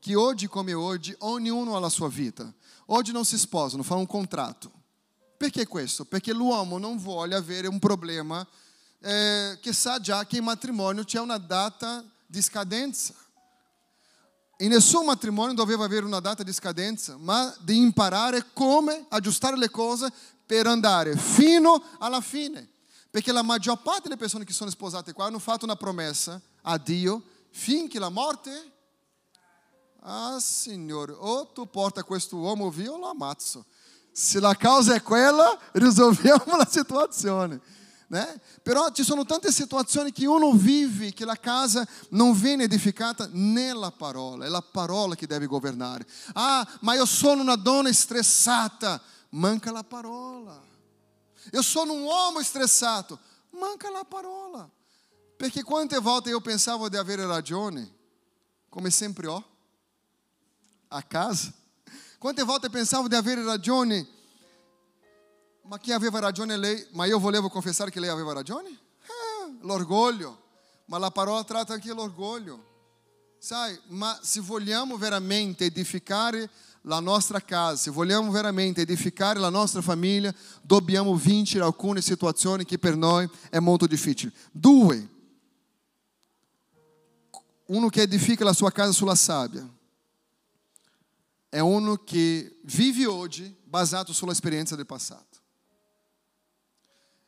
[0.00, 2.52] che oggi come oggi ognuno ha la sua vita.
[2.86, 4.72] Oggi non si sposano, fanno un contratto.
[5.36, 6.04] Perché questo?
[6.04, 8.46] Perché l'uomo non vuole avere un problema
[9.00, 13.14] eh, che sa già che in matrimonio c'è una data di scadenza.
[14.56, 19.70] E nessun matrimonio doveva avere una data di scadenza, ma di imparare come aggiustare le
[19.70, 20.12] cose
[20.50, 22.68] per andare fino alla fine.
[23.08, 26.76] Perché la maggior parte delle persone che sono sposate qua hanno fatto una promessa a
[26.76, 28.72] Dio finché la morte.
[30.00, 33.64] Ah, Signore, o tu porta questo uomo via o lo ammazzo.
[34.10, 37.60] Se la causa è quella, risolviamo la situazione.
[38.08, 38.40] Né?
[38.64, 43.92] Però ci sono tante situazioni che uno vive che la casa non viene edificata nella
[43.92, 46.04] parola, è la parola che deve governare.
[46.32, 50.62] Ah, ma io sono una donna stressata manca la parola.
[51.52, 53.18] Eu sono um homem estressato,
[53.50, 54.70] manca la parola.
[55.36, 57.90] Perché quante volte io pensavo di avere ragione,
[58.68, 59.42] come sempre ho,
[60.88, 61.52] a casa.
[62.18, 64.06] Quante volte pensavo di avere ragione,
[65.62, 68.68] ma chi aveva ragione lei, ma io volevo confessare che lei aveva ragione?
[68.68, 70.42] Eh, l'orgoglio,
[70.86, 72.68] ma la parola tratta anche l'orgoglio.
[73.38, 76.50] Sai, ma se vogliamo veramente edificare
[76.82, 82.78] la nostra casa, se vogliamo veramente edificare la nostra famiglia, dobbiamo vincere alcune situazioni che
[82.78, 84.32] per noi è molto difficile.
[84.50, 85.08] Due,
[87.66, 89.68] uno che edifica la sua casa sulla sabbia
[91.48, 95.38] è uno che vive oggi basato sulla esperienza del passato.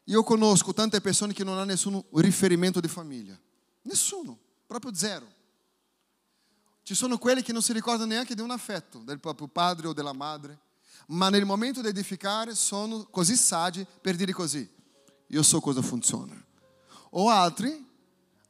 [0.07, 3.39] Io conosco tante persone che non hanno nessun riferimento di famiglia,
[3.83, 5.41] nessuno, proprio zero.
[6.83, 9.93] Ci sono quelli che non si ricordano neanche di un affetto del proprio padre o
[9.93, 10.59] della madre,
[11.09, 14.69] ma nel momento di edificare sono così saggi per dire così,
[15.29, 16.35] io so cosa funziona.
[17.11, 17.91] O altri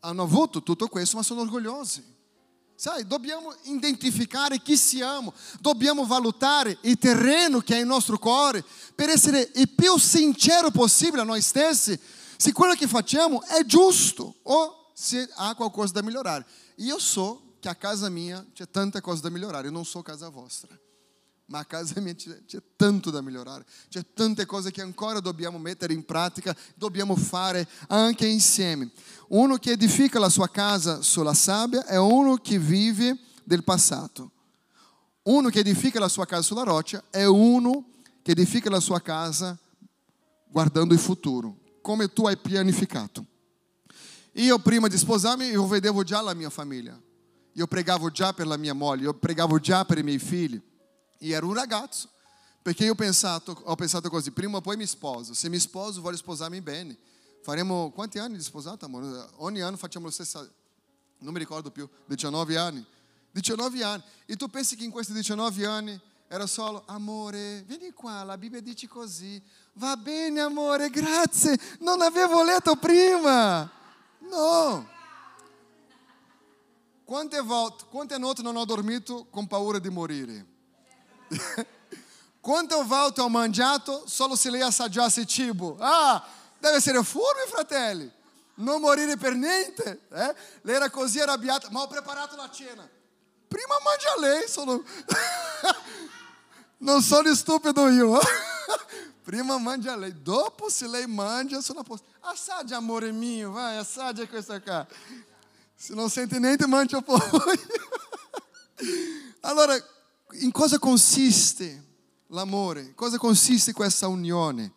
[0.00, 2.10] hanno avuto tutto questo ma sono orgogliosi.
[2.74, 8.64] Sai, dobbiamo identificare chi siamo, dobbiamo valutare il terreno che è il nostro cuore
[8.94, 11.98] per essere il più sincero possibile a noi stessi,
[12.36, 16.44] se quello che facciamo è giusto o se há qualcosa da migliorare.
[16.76, 19.64] Io so que a casa minha tinha tanta coisa da melhorar.
[19.64, 20.68] Eu não sou casa vostra.
[21.46, 25.92] Ma a casa mia c'è, tanto da migliorare, c'è tante cose che ancora dobbiamo mettere
[25.92, 28.90] in pratica, dobbiamo fare anche insieme.
[29.28, 34.30] Uno che edifica la sua casa sulla sabbia è uno che vive del passato.
[35.24, 37.86] Uno che edifica la sua casa sulla roccia è uno
[38.22, 39.58] che edifica la sua casa
[40.48, 43.26] guardando il futuro, come tu hai pianificato.
[44.34, 46.98] Io prima di sposarmi io vedevo già la mia famiglia.
[47.54, 50.60] Io pregavo già per la mia moglie, io pregavo già per i miei figli.
[51.18, 52.08] E ero un ragazzo,
[52.62, 55.34] perché io ho pensato, ho pensato così, prima o poi mi sposo.
[55.34, 56.96] Se mi sposo voglio sposarmi bene.
[57.42, 59.28] Faremo quanti anni di sposato, amore?
[59.36, 60.48] Ogni anno facciamo lo stesso,
[61.18, 62.84] non mi ricordo più, 19 anni.
[63.32, 64.02] 19 anni.
[64.26, 68.60] E tu pensi che in questi 19 anni era solo amore, vieni qua, la Bibbia
[68.60, 69.42] dice così.
[69.74, 71.58] Va bene, amore, grazie.
[71.80, 73.70] Non avevo letto prima.
[74.20, 74.88] No.
[77.12, 80.46] Quante volte, quante notti non ho dormito con paura di morire?
[82.40, 85.76] Quante volte ho mangiato solo se lei assaggiasse cibo?
[85.78, 86.24] Ah,
[86.58, 88.10] deve essere furbi, fratelli.
[88.54, 90.06] Non morire per niente.
[90.10, 90.34] Eh?
[90.62, 92.88] Lei era così arrabbiata, ma ho preparato la cena.
[93.46, 94.82] Prima mangia lei, sono...
[96.78, 98.18] non sono stupido io.
[99.22, 102.08] Prima mangia lei, dopo se lei mangia, sono a posto.
[102.20, 104.86] Assaggia, amore mio, vai, assaggia questa qua.
[105.84, 107.18] Se non sente niente, mangia poi.
[109.40, 109.74] allora,
[110.34, 111.86] in cosa consiste
[112.28, 112.82] l'amore?
[112.82, 114.74] In cosa consiste questa unione?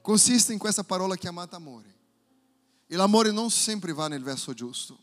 [0.00, 1.94] Consiste in questa parola chiamata amore.
[2.86, 4.98] E l'amore non sempre va nel verso giusto.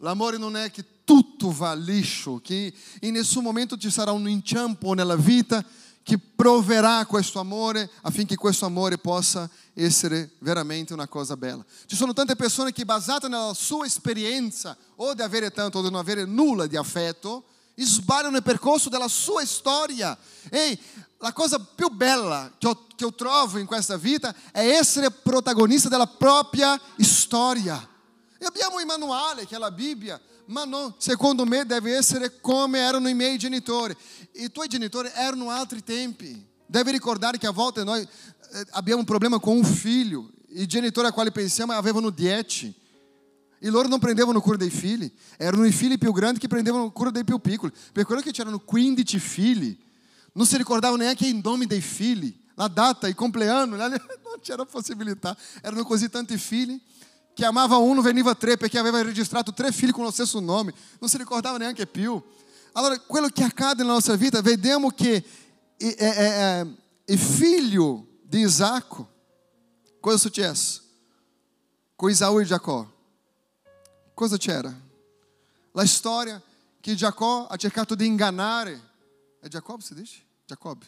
[0.00, 4.92] L'amore non è che tutto va liscio, che in nessun momento ci sarà un inciampo
[4.92, 5.64] nella vita
[6.10, 11.64] che proverà questo amore affinché questo amore possa essere veramente una cosa bella.
[11.86, 15.88] Ci sono tante persone che basate nella sua esperienza o di avere tanto o di
[15.88, 17.44] non avere nulla di affetto,
[17.76, 20.18] sbagliano il percorso della sua storia.
[20.50, 20.76] Ehi,
[21.18, 25.88] la cosa più bella che io, che io trovo in questa vita è essere protagonista
[25.88, 27.88] della propria storia.
[28.36, 30.20] E abbiamo il manuale, che è la Bibbia,
[30.50, 33.96] ma non, secondo me deve essere come erano i miei genitori.
[34.32, 36.44] I tuoi genitori erano altri tempi.
[36.66, 40.28] Devi ricordare che a volte noi eh, abbiamo un problema con un figlio.
[40.48, 42.74] I genitori a quali pensiamo avevano dieci.
[43.60, 45.12] E loro non prendevano cura dei figli.
[45.36, 47.72] Erano i figli più grandi che prendevano cura dei più piccoli.
[47.92, 49.78] Per quello che c'erano 15 figli.
[50.32, 52.36] Non si ricordavano neanche i nomi dei figli.
[52.54, 53.76] La data, il compleanno.
[53.76, 53.94] Non
[54.42, 55.36] c'era possibilità.
[55.62, 56.80] Erano così tanti figli
[57.40, 61.16] chiamava uno, veniva tre perché aveva registrato tre figli con lo stesso nome, non si
[61.16, 62.22] ricordava neanche più.
[62.72, 65.24] Allora, quello che accade nella nostra vita, vediamo che
[65.78, 69.08] il figlio di Isacco,
[70.00, 70.82] cosa è successo?
[71.96, 72.86] Com Isaú e Jacó.
[74.14, 74.74] Cosa c'era?
[75.72, 76.42] La storia
[76.78, 78.78] che Jacó ha cercato di ingannare.
[79.40, 80.20] È Giacobbe si dice?
[80.44, 80.86] Giacobbe.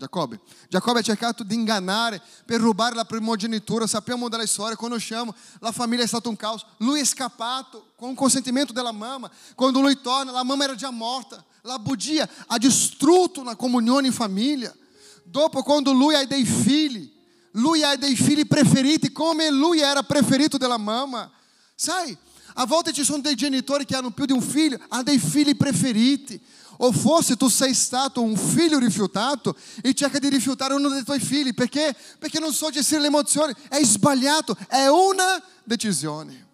[0.00, 0.40] Giacobbe.
[0.70, 3.86] Giacobbe ha cercato di ingannare per rubare la primogenitura.
[3.86, 5.34] Sappiamo della storia, conosciamo.
[5.58, 6.64] La famiglia è stato un caos.
[6.78, 9.30] Lui è scappato con il consentimento della mamma.
[9.54, 11.44] Quando lui torna, la mamma era già morta.
[11.62, 14.74] La bugia ha distrutto una comunione in famiglia.
[15.22, 17.12] Dopo, quando lui ha dei figli,
[17.52, 21.30] lui ha dei figli preferiti, come lui era preferito della mamma.
[21.74, 22.16] Sai,
[22.54, 25.54] a volte ci sono dei genitori che hanno più di un figlio, hanno dei figli
[25.54, 26.40] preferiti.
[26.82, 31.20] O forse tu sei stato un figlio rifiutato e cerca di rifiutare uno dei tuoi
[31.20, 31.94] figli perché?
[32.18, 33.54] Perché non so gestire le emozioni.
[33.68, 36.48] È sbagliato, è una decisione.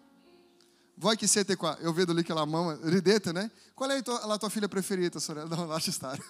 [0.95, 3.53] Voi che siete qua, eu vedo lì che la mamma ridete, né?
[3.73, 5.55] Qual è la tua figlia preferita, sorella?
[5.55, 6.21] Non lascia stare.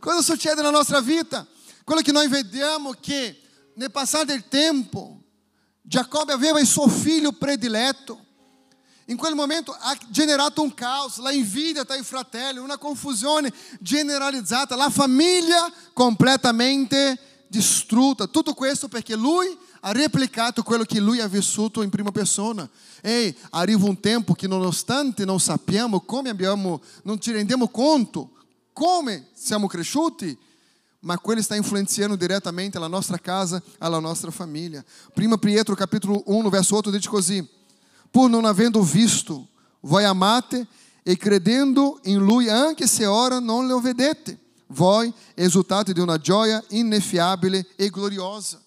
[0.00, 1.46] Cosa succede nella nostra vita?
[1.84, 3.40] Quello che noi vediamo che
[3.74, 5.22] nel passare del tempo
[5.80, 8.25] Giacobbe aveva il suo figlio prediletto
[9.06, 14.74] in quel momento ha generato un caos, la invidia tra i fratelli, una confusione generalizzata,
[14.74, 18.26] la famiglia completamente distrutta.
[18.26, 19.46] Tutto questo perché lui
[19.80, 22.68] ha replicato quello che lui ha vissuto in prima persona.
[23.00, 28.32] E arriva un tempo che nonostante non sappiamo come abbiamo, non ci rendiamo conto
[28.72, 30.36] come siamo cresciuti,
[31.00, 34.84] ma quello sta influenzando direttamente la nostra casa, alla nostra famiglia.
[35.14, 37.48] Prima Pietro capitolo 1, verso 8 dice così:
[38.16, 39.46] Por não havendo visto,
[39.82, 40.66] voi amate
[41.04, 44.40] e credendo in lui anche se ora non le vedete.
[44.68, 48.58] Voi esultate di una gioia ineffiabile e gloriosa.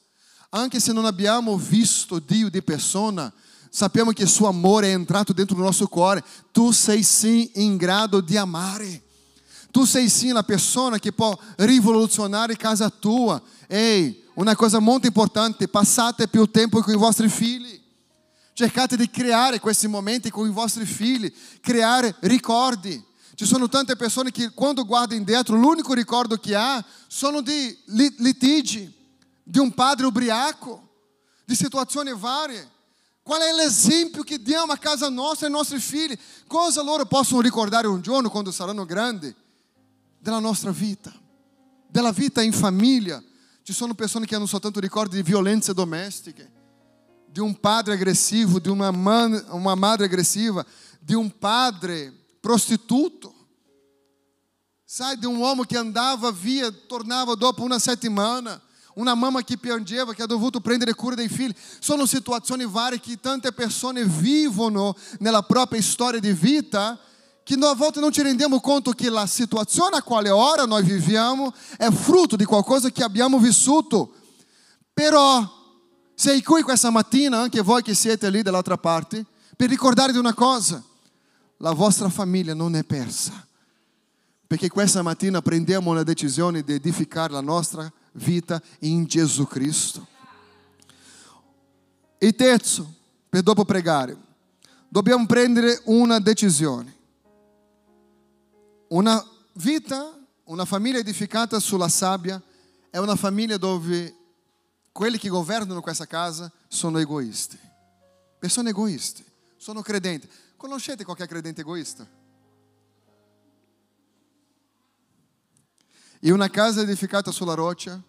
[0.52, 3.34] Anche se non abbiamo visto Dio di persona,
[3.72, 6.24] sappiamo che suo amore è entrato dentro do nosso cuore.
[6.52, 9.02] Tu sei sim in grado di amare.
[9.72, 13.42] Tu sei sim la persona che può rivoluzionare casa tua.
[13.66, 17.79] Ehi, una cosa molto importante, passate più tempo con i vostri figli.
[18.60, 23.02] Cercate di creare questi momenti con i vostri figli, creare ricordi.
[23.34, 27.80] Ci sono tante persone che quando guardano indietro l'unico ricordo che ha sono di
[28.18, 28.94] litigi,
[29.42, 30.90] di un padre ubriaco,
[31.46, 32.70] di situazioni varie.
[33.24, 36.20] Qual è l'esempio che diamo a casa nostra e ai nostri figli?
[36.46, 39.34] Cosa loro possono ricordare un giorno quando saranno grandi?
[40.18, 41.14] Della nostra vita,
[41.88, 43.24] della vita in famiglia.
[43.64, 46.58] Ci sono persone che hanno soltanto ricordi di violenze domestiche
[47.32, 50.66] de um padre agressivo, de uma, man, uma madre agressiva,
[51.02, 52.12] de um padre
[52.42, 53.34] prostituto.
[54.86, 58.60] Sai de um uomo che andava via, tornava dopo una settimana,
[58.96, 61.54] una mamma che piangeva, che ha dovuto prendere cura dei figli.
[61.80, 67.00] Sono situazioni varie che tante persone vivono nella propria storia di vita
[67.44, 71.52] che a volte non ci rendiamo conto che la situazione a quale ora noi viviamo
[71.78, 74.14] è frutto di qualcosa che abbiamo vissuto.
[74.94, 75.59] Però
[76.20, 80.34] sei qui questa mattina, anche voi che siete lì dall'altra parte, per ricordare di una
[80.34, 80.84] cosa,
[81.60, 83.48] la vostra famiglia non è persa.
[84.46, 90.06] Perché questa mattina prendiamo la decisione di edificare la nostra vita in Gesù Cristo.
[92.18, 92.94] E terzo,
[93.30, 94.18] per dopo pregare,
[94.90, 96.94] dobbiamo prendere una decisione.
[98.90, 102.42] Una vita, una famiglia edificata sulla sabbia
[102.90, 104.19] è una famiglia dove
[104.92, 107.58] quelli che governano questa casa sono egoisti.
[108.40, 109.24] Persone egoiste,
[109.58, 110.30] sono credenti.
[110.56, 112.08] Conoscete qualche credente egoista?
[116.22, 118.02] E una casa edificata sulla roccia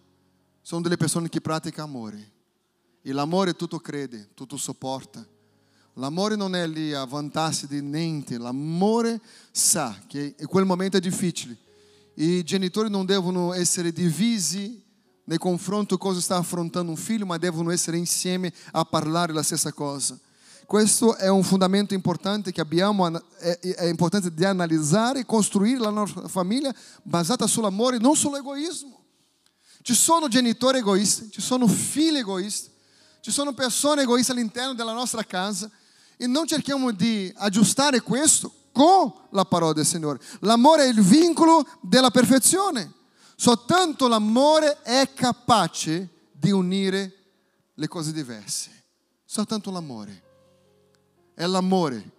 [0.63, 2.33] sono delle persone che praticano amore.
[3.03, 5.25] E l'amore tutto crede, tutto sopporta.
[5.95, 9.21] L'amore non è lì a vantarsi di niente, l'amore
[9.51, 11.57] sa che quel momento è difficile.
[12.15, 14.85] I genitori non devono essere divisi
[15.31, 19.73] nei confronto cosa sta affrontando un figlio, ma devono essere insieme a parlare la stessa
[19.73, 20.19] cosa.
[20.67, 23.07] Questo è un fondamento importante che abbiamo,
[23.39, 26.75] è, importante di analizzare e costruire la nostra famiglia
[27.05, 29.05] basata sull'amore, non sull'egoismo.
[29.83, 32.69] Ci sono genitori egoisti, ci sono figli egoisti,
[33.21, 35.71] ci sono persone egoiste all'interno della nostra casa
[36.17, 40.19] e non cerchiamo di aggiustare questo con la parola del Signore.
[40.41, 42.99] L'amore è il vincolo della perfezione.
[43.41, 47.15] Soltanto l'amore è capace di unire
[47.73, 48.71] le cose diverse.
[49.25, 50.23] Soltanto l'amore.
[51.33, 52.11] È l'amore.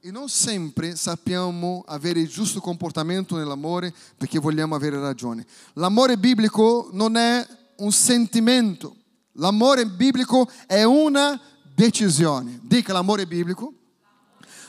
[0.00, 5.46] E non sempre sappiamo avere il giusto comportamento nell'amore perché vogliamo avere ragione.
[5.74, 7.46] L'amore biblico non è
[7.76, 8.96] un sentimento.
[9.34, 11.40] L'amore biblico è una
[11.72, 12.58] decisione.
[12.64, 13.72] Dica l'amore biblico.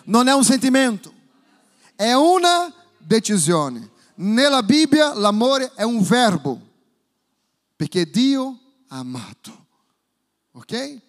[0.03, 1.11] Non è un sentimento,
[1.95, 3.93] è una decisione.
[4.15, 6.59] Nella Bibbia l'amore è un verbo,
[7.75, 9.65] perché Dio ha amato.
[10.51, 11.01] Ok?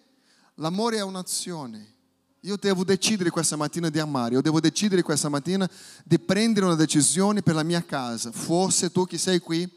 [0.55, 1.95] L'amore è un'azione.
[2.41, 5.69] Io devo decidere questa mattina di amare, io devo decidere questa mattina
[6.03, 8.31] di prendere una decisione per la mia casa.
[8.31, 9.69] Forse tu che sei qui,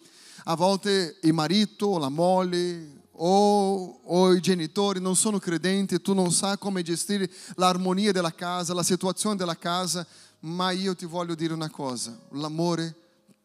[0.44, 6.32] a volte il marito, la moglie, o, o, i genitori non sono credenti, tu non
[6.32, 10.06] sai come gestire l'armonia della casa, la situazione della casa,
[10.40, 12.99] ma io ti voglio dire una cosa, l'amore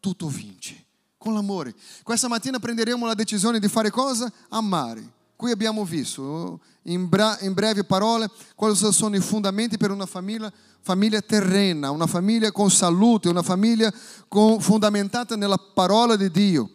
[0.05, 0.85] tutto vince.
[1.17, 1.73] Con l'amore.
[2.03, 4.31] Questa mattina prenderemo la decisione di fare cosa?
[4.49, 5.13] Amare.
[5.35, 10.53] Qui abbiamo visto, in, bra- in brevi parole, quali sono i fondamenti per una famiglia,
[10.81, 13.91] famiglia terrena, una famiglia con salute, una famiglia
[14.27, 16.69] con, fondamentata nella parola di Dio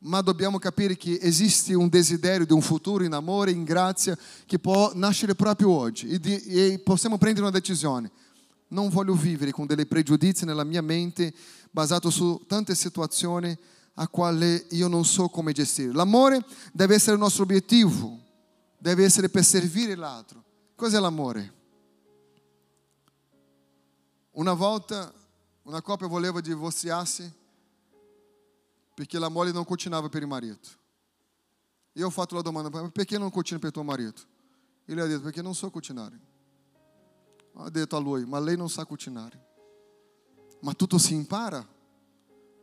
[0.00, 4.16] ma dobbiamo capire che esiste un desiderio di un futuro in amore, in grazia,
[4.46, 8.08] che può nascere proprio oggi e, di, e possiamo prendere una decisione.
[8.68, 11.34] Non voglio vivere con dei pregiudizi nella mia mente
[11.78, 13.56] basato su tante situazioni
[13.94, 15.92] a quali io non so come gestire.
[15.92, 18.18] L'amore deve essere il nostro obiettivo,
[18.76, 20.42] deve essere per servire l'altro.
[20.74, 21.54] Cos'è l'amore?
[24.32, 25.12] Una volta
[25.62, 27.32] una coppia voleva divorziarsi
[28.92, 30.68] perché la moglie non cucinava per il marito.
[31.92, 34.22] E eu ho fatto la domanda, perché non cucina per tuo marito?
[34.84, 36.18] Ele ha detto, perché non so cucinare.
[37.54, 39.46] Ha detto a lui, ma lei non sa cucinare.
[40.60, 41.66] Ma tutto si impara?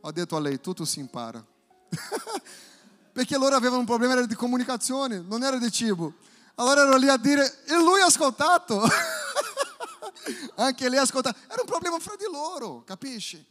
[0.00, 1.44] Ho detto a lei, tutto si impara.
[3.12, 6.14] perché loro avevano un problema di comunicazione, non era di cibo.
[6.56, 8.82] Allora ero lì a dire, e lui ha ascoltato.
[10.56, 11.38] Anche lei ha ascoltato.
[11.48, 13.44] Era un problema fra di loro, capisci?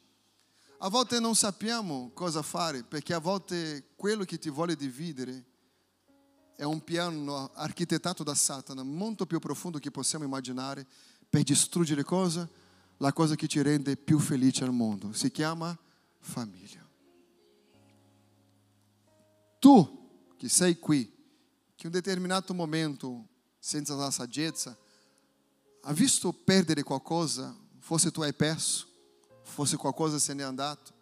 [0.79, 5.43] A volte non sappiamo cosa fare perché a volte quello che ti vuole dividere
[6.55, 10.85] è un piano architettato da Satana molto più profondo che possiamo immaginare
[11.29, 12.47] per distruggere cosa?
[12.97, 15.11] La cosa che ci rende più felice al mondo.
[15.13, 15.77] Si chiama
[16.19, 16.83] famiglia.
[19.59, 21.05] Tu che sei qui,
[21.75, 23.27] che in un determinato momento,
[23.59, 24.77] senza la saggezza,
[25.81, 28.87] ha visto perdere qualcosa, forse tu hai perso,
[29.43, 30.93] fosse qualcosa se n'è andato.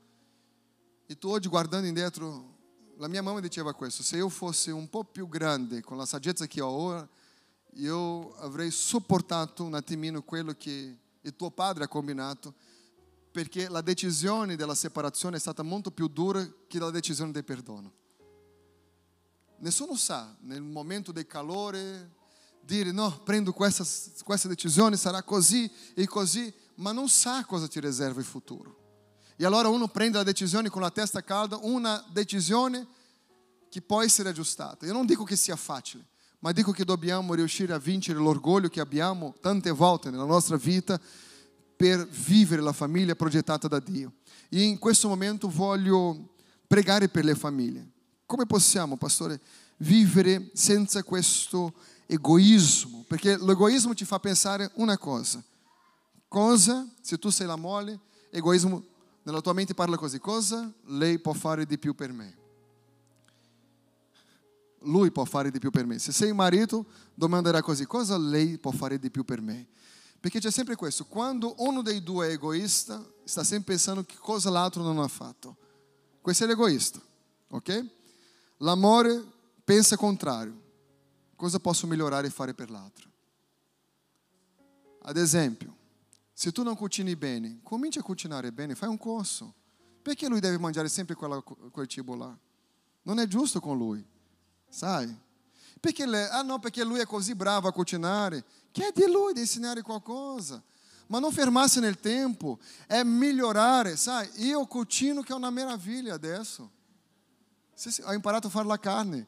[1.06, 2.52] E tu oggi guardando indietro,
[2.98, 6.48] la mia mamma diceva questo, se io fossi un po' più grande con la saggezza
[6.48, 7.08] che ho ora,
[7.76, 12.54] io avrei sopportato un attimino quello che il tuo padre ha combinato,
[13.32, 17.92] perché la decisione della separazione è stata molto più dura che la decisione del perdono.
[19.58, 22.12] Nessuno sa, nel momento del calore,
[22.62, 23.86] dire no, prendo questa,
[24.24, 28.82] questa decisione, sarà così e così, ma non sa cosa ti riserva il futuro.
[29.36, 32.86] E allora uno prende la decisione con la testa calda, una decisione
[33.70, 34.86] che può essere aggiustata.
[34.86, 36.06] Io non dico che sia facile,
[36.44, 41.00] ma dico che dobbiamo riuscire a vincere l'orgoglio che abbiamo tante volte nella nostra vita
[41.74, 44.16] per vivere la famiglia progettata da Dio.
[44.50, 46.34] E in questo momento voglio
[46.68, 47.88] pregare per le famiglie.
[48.26, 49.40] Come possiamo, pastore,
[49.78, 51.76] vivere senza questo
[52.08, 53.06] egoismo?
[53.08, 55.42] Perché l'egoismo ti fa pensare una cosa.
[56.28, 57.98] Cosa, se tu sei la mole,
[58.30, 58.84] egoismo
[59.24, 62.43] nella tua mente parla così, cosa lei può fare di più per me?
[64.84, 66.00] Lui può fare di più per me.
[66.00, 69.68] Se sei un marito, domanderà così, cosa lei può fare di più per me?
[70.20, 74.50] Perché c'è sempre questo, quando uno dei due è egoista, sta sempre pensando che cosa
[74.50, 75.58] l'altro non ha fatto.
[76.22, 77.02] Questo è l'egoista,
[77.50, 77.86] ok?
[78.58, 79.22] L'amore
[79.64, 80.62] pensa contrario.
[81.36, 83.10] Cosa posso migliorare e fare per l'altro?
[85.02, 85.76] Ad esempio,
[86.32, 89.54] se tu non cucini bene, cominci a cucinare bene, fai un corso.
[90.02, 92.38] Perché lui deve mangiare sempre quella, quel cibo là?
[93.02, 94.06] Non è giusto con lui,
[94.74, 95.16] sai?
[95.80, 98.44] Perché, le, ah no, perché lui è così bravo a cucinare.
[98.72, 100.62] Che è di lui di insegnare qualcosa.
[101.08, 102.58] Ma non fermarsi nel tempo,
[102.88, 104.28] è migliorare, sai?
[104.46, 106.72] Io cucino che è una meraviglia adesso.
[108.04, 109.28] Ho imparato a fare la carne.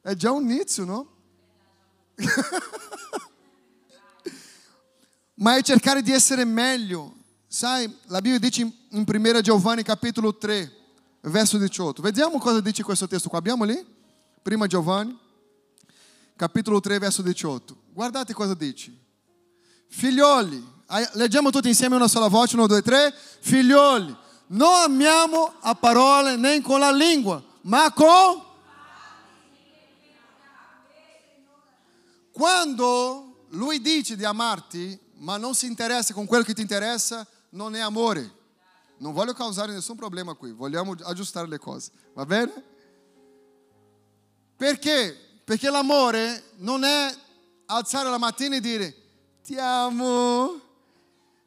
[0.00, 1.10] È già un inizio, no?
[5.34, 7.14] Ma è cercare di essere meglio.
[7.46, 10.70] Sai, la Bibbia dice in 1 Giovanni capitolo 3,
[11.22, 12.02] verso 18.
[12.02, 13.38] Vediamo cosa dice questo testo qua.
[13.38, 14.00] Abbiamo lì?
[14.42, 15.16] Prima Giovanni,
[16.34, 17.76] capitolo 3, verso 18.
[17.92, 18.92] Guardate cosa dice.
[19.86, 20.66] Figlioli,
[21.12, 23.14] leggiamo tutti insieme una sola voce, uno, due, tre.
[23.40, 24.16] Figlioli,
[24.48, 28.50] non amiamo a parole nem con la lingua, ma con...
[32.32, 37.76] Quando lui dice di amarti, ma non si interessa con quello che ti interessa, non
[37.76, 38.40] è amore.
[38.98, 42.70] Non voglio causare nessun problema qui, vogliamo aggiustare le cose, va bene?
[44.62, 45.40] Perché?
[45.42, 47.12] Perché l'amore non è
[47.66, 48.94] alzare la mattina e dire
[49.42, 50.60] ti amo.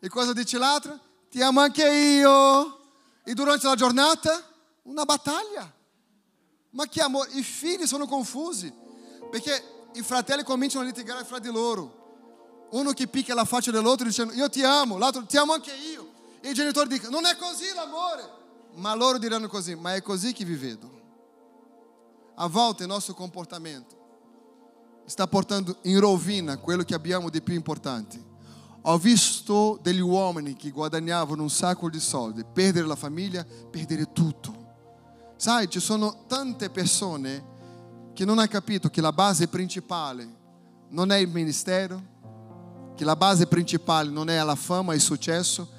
[0.01, 0.99] E cosa dice l'altro?
[1.29, 2.77] Ti amo anche io.
[3.23, 4.43] E durante la giornata
[4.81, 5.73] una battaglia.
[6.71, 7.29] Ma che amore?
[7.35, 8.69] I figli sono confusi
[9.31, 9.63] perché
[9.93, 14.33] i fratelli cominciano a litigare fra di loro uno che picchia la faccia dell'altro dicendo
[14.33, 16.11] io ti amo, l'altro ti amo anche io.
[16.41, 18.29] E i genitori dicono non è così l'amore.
[18.73, 20.94] Ma loro diranno così, ma è così che vi vedo.
[22.37, 23.95] A volte il nostro comportamento
[25.05, 28.33] sta portando in rovina quello che abbiamo di più importante.
[28.81, 34.63] Ho visto degli uomini che guadagnavano un sacco di soldi, perdere la famiglia, perdere tutto.
[35.37, 37.53] Sai, ci sono tante persone
[38.13, 40.27] che non hanno capito che la base principale
[40.89, 42.13] non è il ministero,
[42.95, 45.69] che la base principale non è la fama e il successo,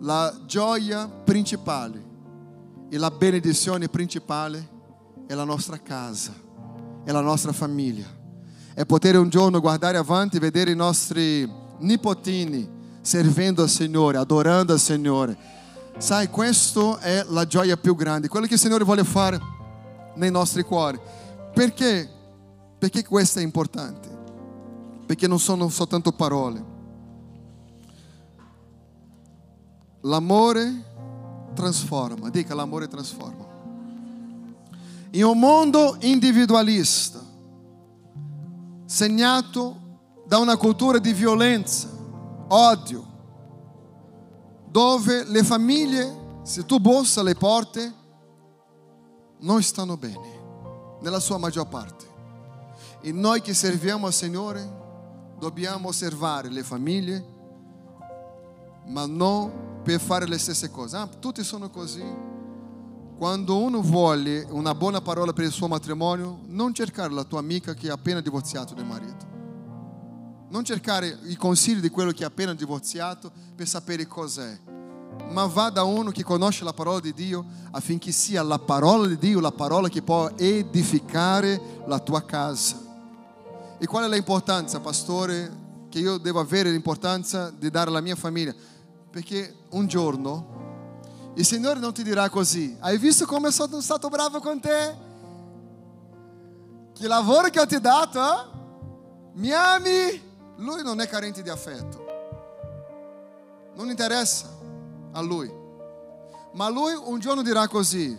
[0.00, 2.02] la gioia principale
[2.90, 4.73] e la benedizione principale
[5.26, 6.32] è la nostra casa,
[7.04, 8.06] è la nostra famiglia.
[8.74, 11.48] È poter un giorno guardare avanti e vedere i nostri
[11.78, 12.68] nipotini
[13.00, 15.36] servendo al Signore, adorando al Signore.
[15.98, 19.40] Sai, questa è la gioia più grande, quello che il Signore vuole fare
[20.16, 21.00] nei nostri cuori.
[21.52, 22.08] Perché?
[22.78, 24.14] Perché questo è importante
[25.04, 26.72] perché non sono soltanto parole.
[30.00, 30.92] L'amore
[31.54, 33.43] trasforma, dica l'amore trasforma.
[35.14, 37.20] In un mondo individualista,
[38.84, 39.76] segnato
[40.26, 41.88] da una cultura di violenza,
[42.48, 43.12] odio,
[44.66, 47.94] dove le famiglie, se tu bussa le porte,
[49.38, 52.06] non stanno bene, nella sua maggior parte.
[53.00, 54.68] E noi che serviamo al Signore
[55.38, 57.24] dobbiamo osservare le famiglie,
[58.86, 60.96] ma non per fare le stesse cose.
[60.96, 62.02] Ah, tutti sono così.
[63.16, 67.72] Quando uno vuole una buona parola per il suo matrimonio, non cercare la tua amica
[67.72, 69.32] che è appena divorziato del marito.
[70.48, 74.58] Non cercare i consigli di quello che è appena divorziato per sapere cos'è.
[75.30, 79.16] Ma va da uno che conosce la parola di Dio affinché sia la parola di
[79.16, 82.76] Dio la parola che può edificare la tua casa.
[83.78, 88.54] E qual è l'importanza, pastore, che io devo avere l'importanza di dare alla mia famiglia?
[89.08, 90.73] Perché un giorno
[91.36, 94.96] il Signore non ti dirà così, hai visto come sono stato bravo con te?
[96.92, 98.52] Che lavoro che ho ti dato, eh?
[99.34, 100.22] Mi ami?
[100.56, 102.04] Lui non è carente di affetto.
[103.74, 104.48] Non interessa
[105.12, 105.52] a lui.
[106.52, 108.16] Ma lui un giorno dirà così,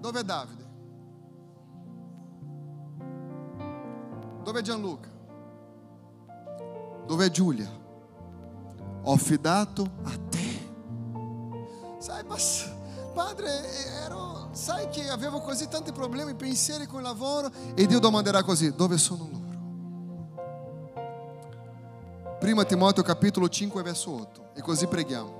[0.00, 0.68] dove è Davide?
[4.42, 5.08] Dove è Gianluca?
[7.06, 7.70] Dove è Giulia?
[9.02, 10.49] Ho affidato a te.
[12.00, 12.24] Sai,
[13.12, 13.50] padre,
[14.06, 18.74] ero, sai che avevo così tanti problemi, pensieri con il lavoro e Dio domanderà così,
[18.74, 19.48] dove sono loro?
[22.38, 25.38] Prima Timoteo capitolo 5 verso 8 e così preghiamo.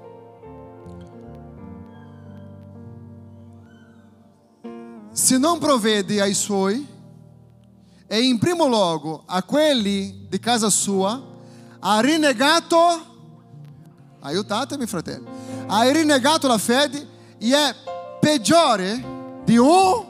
[5.12, 6.86] Se non provvede ai suoi,
[8.06, 11.18] e in primo luogo a quelli di casa sua,
[11.78, 12.76] ha rinnegato,
[14.20, 15.26] aiutatemi fratelli,
[15.72, 17.06] ha rinnegato la fede
[17.38, 17.74] e è
[18.18, 19.02] peggiore
[19.44, 20.04] di un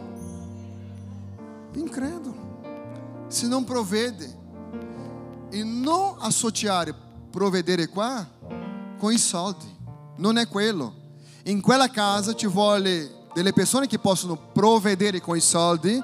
[1.75, 2.39] incredulo.
[3.29, 4.39] Se non provvede,
[5.51, 6.95] e non associare
[7.31, 8.27] provvedere qua
[8.99, 9.67] con i soldi,
[10.17, 10.95] non è quello.
[11.45, 16.03] In quella casa ci vuole delle persone che possono provvedere con i soldi,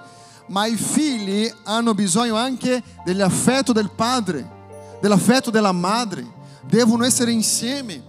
[0.49, 6.27] ma i figli hanno bisogno anche dell'affetto del padre, dell'affetto della madre,
[6.67, 8.06] devono essere insieme.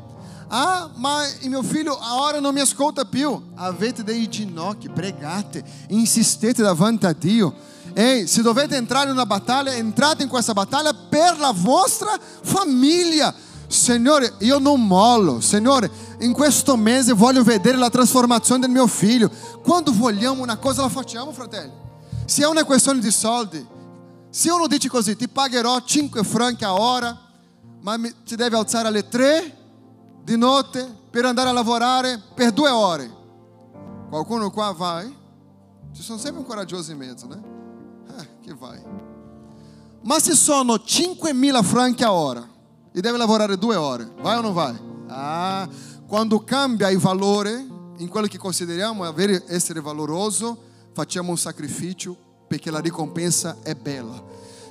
[0.49, 3.41] Ah, ma il mio figlio ora non mi ascolta più.
[3.55, 7.53] Avete dei ginocchi, pregate, insistete davanti a Dio.
[7.93, 13.33] Ehi, se dovete entrare in una battaglia, entrate in questa battaglia per la vostra famiglia.
[13.67, 15.41] Signore, io non mollo.
[15.41, 19.29] Signore, in questo mese voglio vedere la trasformazione del mio figlio.
[19.61, 21.73] Quando vogliamo una cosa la facciamo, fratelli.
[22.25, 23.65] Se è una questione di soldi,
[24.29, 27.17] se uno dice così, ti pagherò 5 franchi a ora,
[27.81, 29.57] ma ti devi alzare alle 3
[30.27, 33.09] di notte per andare a lavorare per due ore.
[34.09, 35.15] Qualcuno qua vai?
[35.93, 37.41] Ci sono sempre un coraggioso in mezzo, né?
[38.09, 38.77] Eh, che vai.
[40.01, 42.45] Ma se sono 5.000 franchi a ora
[42.91, 44.77] e deve lavorare due ore, vai o non vai?
[45.07, 45.65] Ah,
[46.05, 47.65] quando cambia il valore
[47.95, 49.05] in quello che consideriamo
[49.47, 50.61] essere valoroso,
[50.91, 52.17] facciamo un sacrificio
[52.49, 54.21] perché la ricompensa è bella.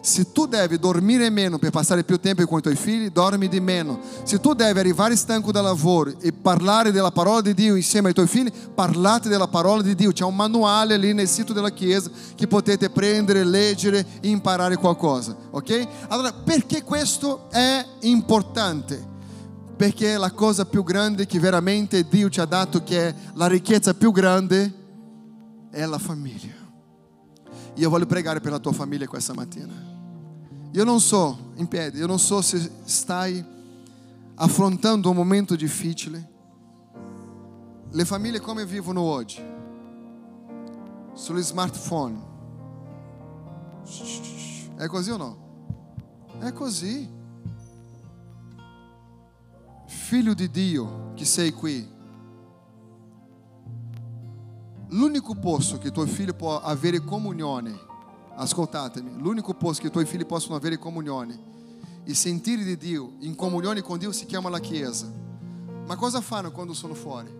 [0.06, 3.58] Se tu devi dormire meno per passare più tempo con i tuoi figli, dormi di
[3.58, 3.98] meno.
[4.22, 8.14] Se tu devi arrivare stanco dal lavoro e parlare della parola di Dio insieme ai
[8.14, 10.12] tuoi figli, parlate della parola di Dio.
[10.12, 15.36] C'è un manuale lì nel sito della chiesa che potete prendere, leggere e imparare qualcosa,
[15.50, 15.88] ok?
[16.06, 19.04] Allora, perché questo è importante?
[19.76, 23.92] Perché la cosa più grande che veramente Dio ci ha dato, che è la ricchezza
[23.92, 24.72] più grande,
[25.72, 26.54] è la famiglia.
[27.74, 29.95] Io voglio pregare per la tua famiglia questa mattina.
[30.76, 33.42] Io non so, in piedi, io non so se stai
[34.34, 36.30] affrontando un momento difficile.
[37.88, 39.42] Le famiglie come vivono oggi?
[41.14, 42.22] Sullo smartphone.
[44.76, 45.38] È così o no?
[46.40, 47.10] È così.
[49.86, 51.88] Figlio di Dio che sei qui.
[54.88, 57.85] L'unico posto che tuo figlio può avere comunione
[58.36, 61.54] ascoltatemi, l'unico posto che i tuoi figli possono avere comunione
[62.04, 65.10] e sentire di Dio, in comunione con Dio, si chiama la Chiesa.
[65.86, 67.34] Ma cosa fanno quando sono fuori?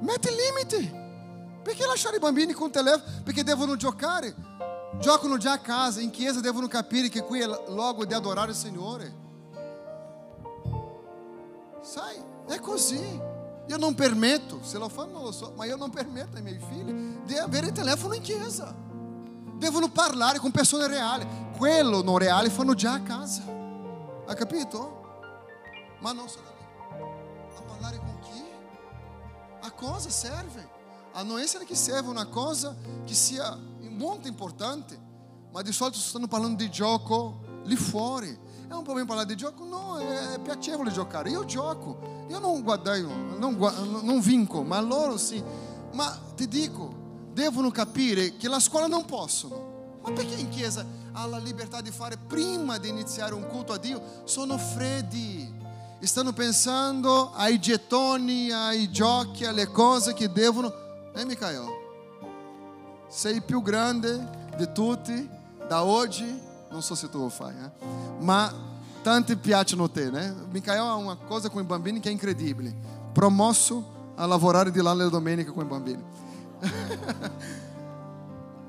[0.00, 1.04] Mette limite.
[1.62, 3.22] Perché lasciare i bambini con o telefono?
[3.24, 4.34] Perché devono giocare.
[5.00, 8.56] Giocano già a casa, in chiesa devono capire che qui è luogo di adorare il
[8.56, 9.14] Signore.
[11.82, 12.16] Sai,
[12.46, 13.34] è così.
[13.68, 16.58] Io non permetto, se lo fanno non lo so, ma io non permetto ai miei
[16.58, 16.92] figli
[17.24, 18.74] di avere telefono in chiesa.
[19.54, 21.26] Devono parlare con persone reali.
[21.56, 23.42] Quello non reale fanno già a casa.
[24.26, 25.04] Ha capito?
[26.00, 26.46] Ma non sono.
[27.56, 28.44] A parlare con chi?
[29.62, 30.74] A cosa serve?
[31.12, 34.96] A non essere che serve una cosa che sia molto importante,
[35.50, 38.38] ma di solito stanno parlando di gioco lì fuori
[38.68, 39.64] è un problema parlare di gioco?
[39.64, 41.30] No, è piacevole giocare.
[41.30, 43.56] Io gioco, io non guadagno, non,
[44.02, 45.42] non vinco, ma loro sì.
[45.92, 46.92] Ma ti dico,
[47.32, 49.98] devono capire che la scuola non possono.
[50.02, 53.78] Ma perché in chiesa ha la libertà di fare prima di iniziare un culto a
[53.78, 54.02] Dio?
[54.24, 55.54] Sono freddi.
[56.00, 60.72] Stanno pensando ai gettoni, ai giochi, alle cose che devono.
[61.12, 61.66] Eh, Micael?
[63.08, 65.28] Sei più grande di tutti
[65.66, 66.45] da oggi
[66.76, 67.70] non so se tu lo fai, eh?
[68.20, 68.52] ma
[69.02, 70.34] tanti piacciono te, né?
[70.50, 72.74] Micael ha una cosa con i bambini che è incredibile.
[73.14, 76.04] Promosso a lavorare di là le domeniche con i bambini.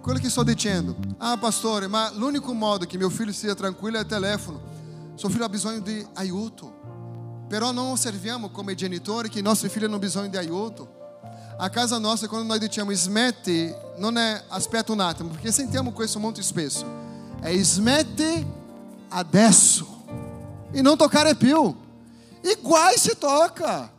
[0.01, 4.01] Quello che sto dicendo, ah pastore, ma l'unico modo che mio figlio sia tranquillo è
[4.01, 4.61] il telefono.
[5.15, 6.75] Suo figlio ha bisogno di aiuto.
[7.49, 10.95] Però non osserviamo come genitori che i nostri figli hanno bisogno di aiuto.
[11.57, 16.19] A casa nostra, quando noi diciamo smetti, non è aspetta un attimo, perché sentiamo questo
[16.19, 16.96] molto spesso
[17.39, 18.45] è smette
[19.09, 20.03] adesso
[20.71, 21.75] e non toccare più.
[22.41, 23.91] E guai se toca.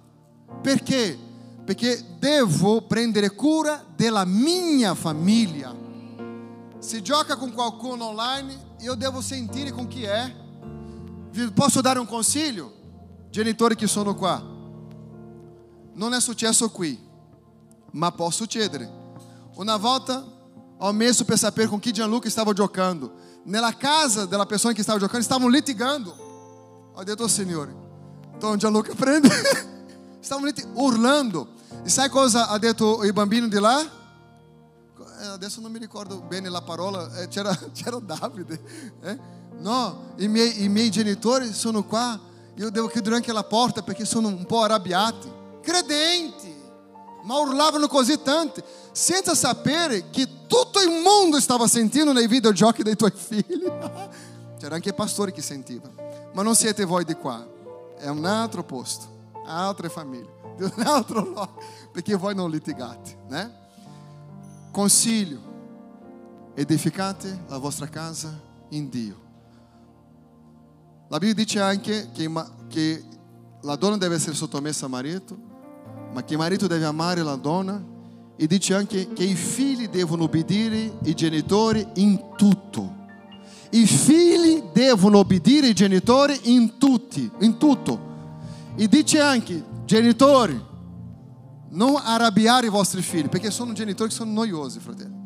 [0.63, 1.19] Perché?
[1.65, 5.75] Perché devo prendere cura della mia famiglia.
[6.79, 10.35] Se gioca com qualcuno online, eu devo sentire com chi è.
[11.31, 12.73] Vi Posso dare un consiglio?
[13.31, 14.43] Genitori che sono qua.
[15.93, 16.99] Non è successo qui,
[17.93, 18.91] ma può succedere.
[19.57, 20.25] Una volta
[20.79, 23.13] ho messo per sapere con chi Gianluca stava giocando.
[23.45, 26.91] Nella casa della persona che stava giocando, stavano litigando.
[26.95, 27.75] Ho detto al Signore.
[28.35, 29.29] Então Gianluca prende.
[30.21, 31.49] stavano litigando, urlando.
[31.83, 33.81] E sai cosa ha detto il bambino di là?
[35.21, 38.61] Eh, adesso non mi ricordo bene la parola, eh, c'era, c'era Davide.
[39.03, 39.19] Eh?
[39.59, 42.19] No, i miei, i miei genitori sono qua,
[42.55, 45.29] io devo chiudere anche la porta perché sono un po' arrabbiati.
[45.61, 46.48] Credenti,
[47.29, 52.97] ma urlavano così tanto, senza sapere che tutto il mondo stava sentendo nei videogiochi dei
[52.97, 53.65] tuoi figli.
[54.59, 55.93] C'era anche pastori che sentivano,
[56.33, 57.47] ma non siete voi di qua,
[57.99, 61.63] è un altro posto, altre famiglie, di un altro luogo,
[61.93, 63.67] perché voi non litigate, né?
[64.73, 65.41] Consiglio,
[66.55, 69.27] edificate la vostra casa in Dio.
[71.09, 72.33] La Bibbia dice anche che,
[72.69, 73.05] che
[73.61, 75.48] la donna deve essere sottomessa al marito,
[76.13, 77.83] ma che marito deve amare la donna
[78.37, 82.97] e dice anche che i figli devono obbedire i genitori in tutto.
[83.71, 88.07] I figli devono obbedire i genitori in tutti, in tutto.
[88.77, 90.59] E dice anche, genitori,
[91.71, 95.17] non arrabbiare i vostri figli, perché sono genitori che sono noiosi, fratelli.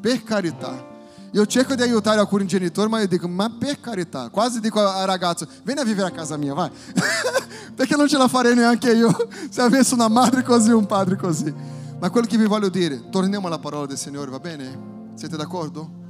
[0.00, 0.91] Per carità.
[1.34, 5.06] Io cerco di aiutare alcuni genitori, ma io dico, ma per carità, quasi dico al
[5.06, 6.70] ragazzo, vieni a vivere a casa mia, vai.
[7.74, 9.10] perché non ce la farei neanche io
[9.48, 11.52] se avessi una madre così e un padre così.
[11.98, 14.78] Ma quello che vi voglio dire, torniamo alla parola del Signore, va bene?
[15.14, 16.00] Siete d'accordo?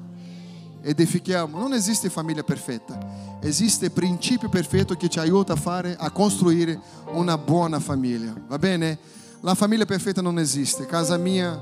[0.83, 1.57] Edifichiamo.
[1.57, 2.99] Non esiste famiglia perfetta,
[3.41, 6.81] esiste principio perfetto che ci aiuta a fare, a costruire
[7.13, 8.99] una buona famiglia, va bene?
[9.43, 10.87] La famiglia perfetta non esiste.
[10.87, 11.61] Casa mia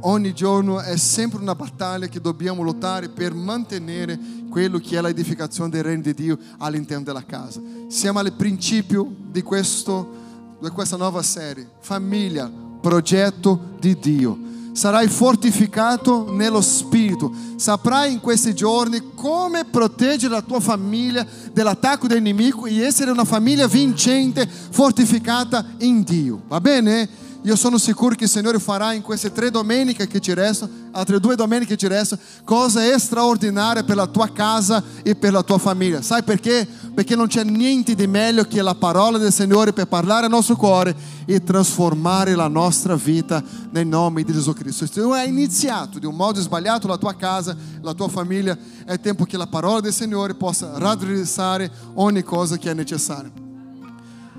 [0.00, 5.70] ogni giorno è sempre una battaglia che dobbiamo lottare per mantenere quello che è l'edificazione
[5.70, 7.60] del regno di Dio all'interno della casa.
[7.88, 14.48] Siamo al principio di, questo, di questa nuova serie, famiglia, progetto di Dio.
[14.72, 22.22] Sarai fortificato nello spirito, saprai in questi giorni come proteggere la tua famiglia dall'attacco del
[22.22, 26.42] nemico e essere una famiglia vincente, fortificata in Dio.
[26.46, 27.08] Va bene?
[27.42, 31.18] Io sono sicuro che il Signore farà in queste tre domeniche che ci restano, altre
[31.20, 35.56] due domeniche che ci restano, cose straordinarie per la tua casa e per la tua
[35.56, 36.02] famiglia.
[36.02, 36.68] Sai perché?
[36.94, 40.54] Perché non c'è niente di meglio che la parola del Signore per parlare al nostro
[40.56, 44.84] cuore e trasformare la nostra vita nel nome di Gesù Cristo.
[44.84, 49.00] Se tu hai iniziato di un modo sbagliato la tua casa, la tua famiglia, è
[49.00, 53.32] tempo che la parola del Signore possa raddrizzare ogni cosa che è necessaria.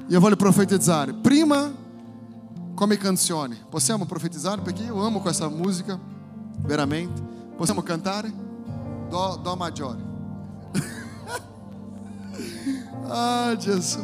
[0.08, 1.14] Io voglio profetizzare.
[1.14, 1.81] Prima
[2.74, 3.58] come canzone.
[3.70, 4.62] Possiamo profetizzare?
[4.62, 6.00] Perché io amo questa musica,
[6.60, 7.22] veramente.
[7.56, 8.32] Possiamo cantare?
[9.10, 10.00] Dó, dó maggiore.
[13.08, 14.00] ah, Gesù.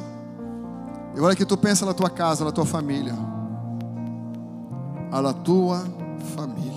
[1.16, 3.16] Eu voglio che tu pensa alla tua casa, alla tua famiglia.
[5.10, 5.84] Alla tua
[6.36, 6.77] famiglia.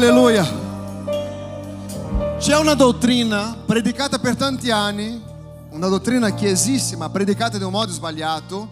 [0.00, 0.48] Alleluia.
[2.38, 5.20] C'è una dottrina predicata per tanti anni,
[5.72, 8.68] una dottrina chiesissima, predicata in un modo sbagliato,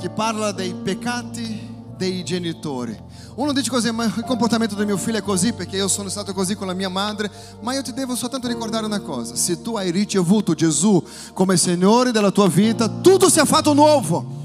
[0.00, 2.98] che parla dei peccati dei genitori.
[3.34, 6.32] Uno dice così, ma il comportamento del mio figlio è così perché io sono stato
[6.32, 7.30] così con la mia madre,
[7.60, 12.12] ma io ti devo soltanto ricordare una cosa, se tu hai ricevuto Gesù come Signore
[12.12, 14.42] della tua vita, tutto si è fatto nuovo.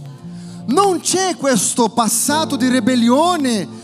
[0.66, 3.79] Non c'è questo passato di ribellione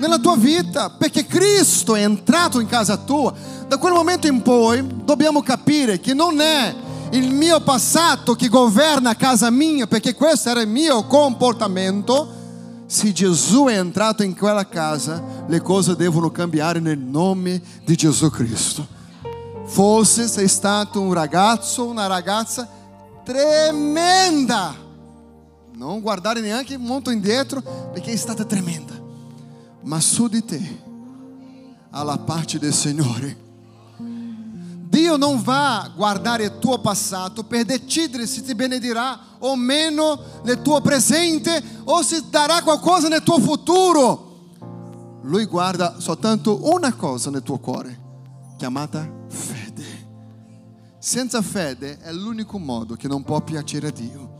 [0.00, 3.32] nella tua vita, perché Cristo è entrato in casa tua.
[3.68, 6.74] Da quel momento in poi dobbiamo capire che non è
[7.10, 12.38] il mio passato che governa casa mia, perché questo era il mio comportamento.
[12.86, 18.30] Se Gesù è entrato in quella casa, le cose devono cambiare nel nome di Gesù
[18.30, 18.86] Cristo.
[19.66, 22.66] Forse sei stato un ragazzo, una ragazza
[23.22, 24.74] tremenda.
[25.74, 28.99] Non guardare neanche molto indietro, perché è stata tremenda.
[29.82, 30.82] Ma su di te
[31.90, 33.48] ha la pace del Signore.
[34.90, 40.20] Dio non va a guardare il tuo passato per decidere se ti benedirà o meno
[40.42, 44.28] nel tuo presente o se darà qualcosa nel tuo futuro.
[45.22, 47.98] Lui guarda soltanto una cosa nel tuo cuore,
[48.56, 50.08] chiamata fede.
[50.98, 54.38] Senza fede è l'unico modo che non può piacere a Dio.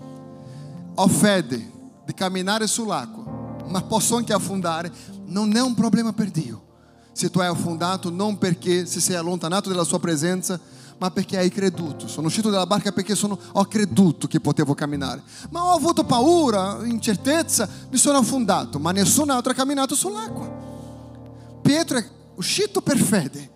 [0.96, 1.70] Ho fede
[2.04, 4.92] di camminare sull'acqua, ma posso anche affondare.
[5.30, 6.68] Non è un problema per Dio.
[7.12, 10.58] Se tu hai affondato non perché si sei allontanato dalla sua presenza,
[10.98, 12.08] ma perché hai creduto.
[12.08, 15.22] Sono uscito dalla barca perché sono, ho creduto che potevo camminare.
[15.50, 21.58] Ma ho avuto paura, incertezza, mi sono affondato, ma nessun altro ha camminato sull'acqua.
[21.62, 23.50] Pietro è uscito per fede.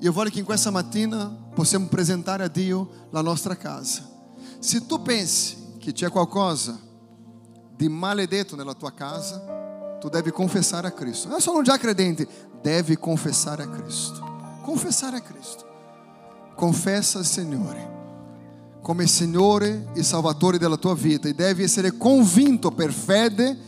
[0.00, 4.08] Io voglio che in questa mattina possiamo presentare a Dio la nostra casa.
[4.58, 6.78] Se tu pensi che c'è qualcosa
[7.74, 9.65] di maledetto nella tua casa,
[10.00, 11.28] tu devi confessare a Cristo.
[11.28, 12.26] Non sono già credenti,
[12.60, 14.58] deve confessare a Cristo.
[14.62, 15.64] Confessare a Cristo.
[16.54, 17.94] Confessa al Signore
[18.86, 23.58] come Signore e Salvatore della tua vita e devi essere convinto per fede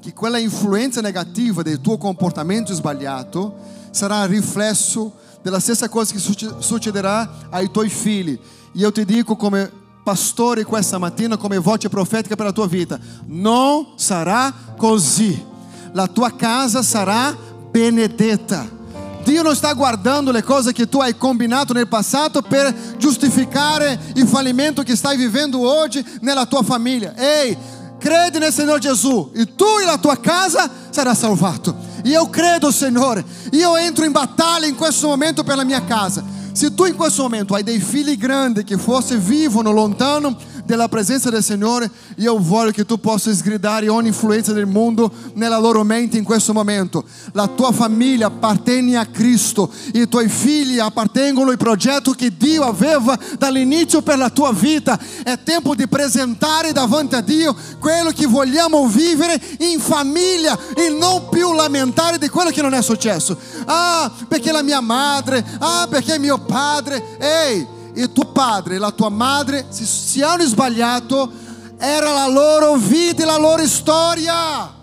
[0.00, 3.56] che quella influenza negativa del tuo comportamento sbagliato
[3.90, 6.20] sarà riflesso della stessa cosa che
[6.60, 8.34] succederà ai tuoi figli.
[8.34, 8.38] E
[8.74, 9.68] io ti dico come
[10.04, 15.47] pastore questa mattina, come voce profetica per la tua vita, non sarà così.
[15.92, 17.36] La tua casa sarà
[17.70, 18.76] benedetta.
[19.24, 24.26] Dio non sta guardando le cose che tu hai combinato nel passato per giustificare il
[24.26, 27.14] fallimento che stai vivendo oggi nella tua famiglia.
[27.14, 27.56] Ehi,
[27.98, 31.76] credi nel Signore Gesù e tu e la tua casa sarà salvato.
[32.02, 36.24] E io credo, Signore, io entro in battaglia in questo momento per la mia casa.
[36.58, 41.30] Se tu in questo momento hai dei figli grandi che forse vivono lontano della presenza
[41.30, 46.18] del Signore, io voglio che tu possa sgridare ogni influenza del mondo nella loro mente
[46.18, 47.04] in questo momento.
[47.32, 53.16] La tua famiglia appartiene a Cristo, i tuoi figli appartengono al progetto che Dio aveva
[53.38, 54.98] dall'inizio per la tua vita.
[55.22, 61.28] È tempo di presentare davanti a Dio quello che vogliamo vivere in famiglia e non
[61.30, 63.38] più lamentare di quello che non è successo.
[63.64, 67.18] Ah, perché la mia madre, ah, perché mio padre.
[67.18, 71.30] Ehi, il tuo padre e la tua madre, se, se hanno sbagliato,
[71.76, 74.74] era la loro vita e la loro storia.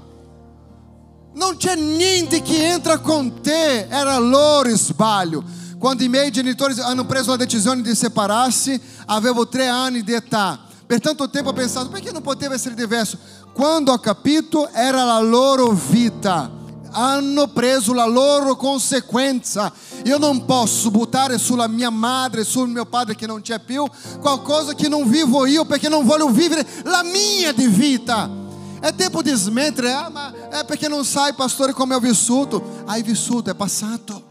[1.34, 5.44] Non c'è niente che entra con te, era loro sbaglio.
[5.78, 10.60] Quando i miei genitori hanno preso la decisione di separarsi, avevo tre anni di età.
[10.86, 13.18] Per tanto tempo ho pensato, perché non poteva essere diverso?
[13.54, 16.55] Quando ho capito, era la loro vita
[16.96, 19.72] hanno preso la loro conseguenza.
[20.06, 23.86] Io non posso buttare sulla mia madre, sul mio padre che non c'è più,
[24.22, 28.44] qualcosa che non vivo io perché non voglio vivere la mia di vita.
[28.80, 32.84] È tempo di smettere, ah, è perché non sai, pastore, come ho vissuto.
[32.86, 34.24] Hai vissuto, è passato.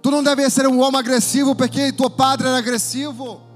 [0.00, 3.46] Tu non devi essere un uomo aggressivo perché tuo padre era aggressivo.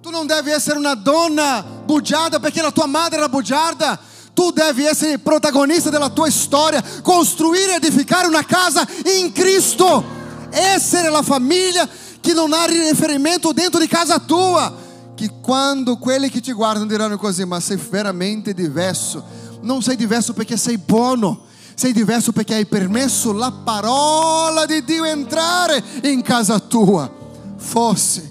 [0.00, 3.98] Tu non devi essere una donna bugiarda perché la tua madre era bugiarda.
[4.34, 8.86] Tu devi essere il protagonista della tua storia, costruire e edificare una casa
[9.18, 10.02] in Cristo,
[10.50, 11.86] essere la famiglia
[12.20, 14.90] che non ha riferimento dentro di casa tua.
[15.14, 19.22] Che quando quelli che ti guardano diranno così, ma sei veramente diverso.
[19.60, 21.42] Non sei diverso perché sei buono,
[21.74, 27.08] sei diverso perché hai permesso la parola di Dio entrare in casa tua.
[27.56, 28.30] Forse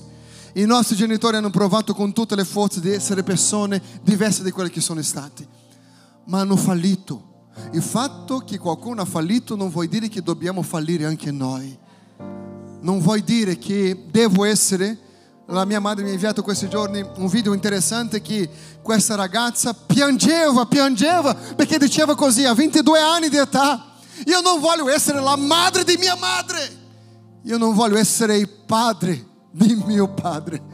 [0.54, 4.72] i nostri genitori hanno provato con tutte le forze di essere persone diverse di quelle
[4.72, 5.48] che sono stati
[6.26, 7.30] ma hanno fallito.
[7.72, 11.78] Il fatto che qualcuno ha fallito non vuol dire che dobbiamo fallire anche noi.
[12.82, 15.10] Non vuol dire che devo essere.
[15.48, 18.50] La mia madre mi ha inviato questi giorni un video interessante che
[18.82, 23.92] questa ragazza piangeva, piangeva perché diceva così a 22 anni di età
[24.28, 26.80] Io non voglio essere la madre di mia madre.
[27.44, 30.71] Io non voglio essere il padre di mio padre.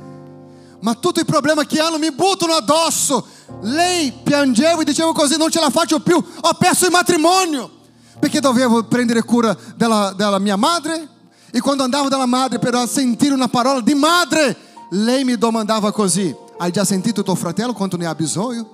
[0.87, 3.27] Ma tutti i problemi che hanno mi buttano addosso.
[3.63, 7.69] Lei piangeva e diceva così, non ce la faccio più, ho perso il matrimonio.
[8.17, 11.05] Perché dovevo prendere cura della, della mia madre.
[11.51, 14.55] E quando andavo dalla madre per sentire una parola di madre,
[14.91, 18.69] lei mi domandava così, hai già sentito tuo fratello quanto ne ha bisogno?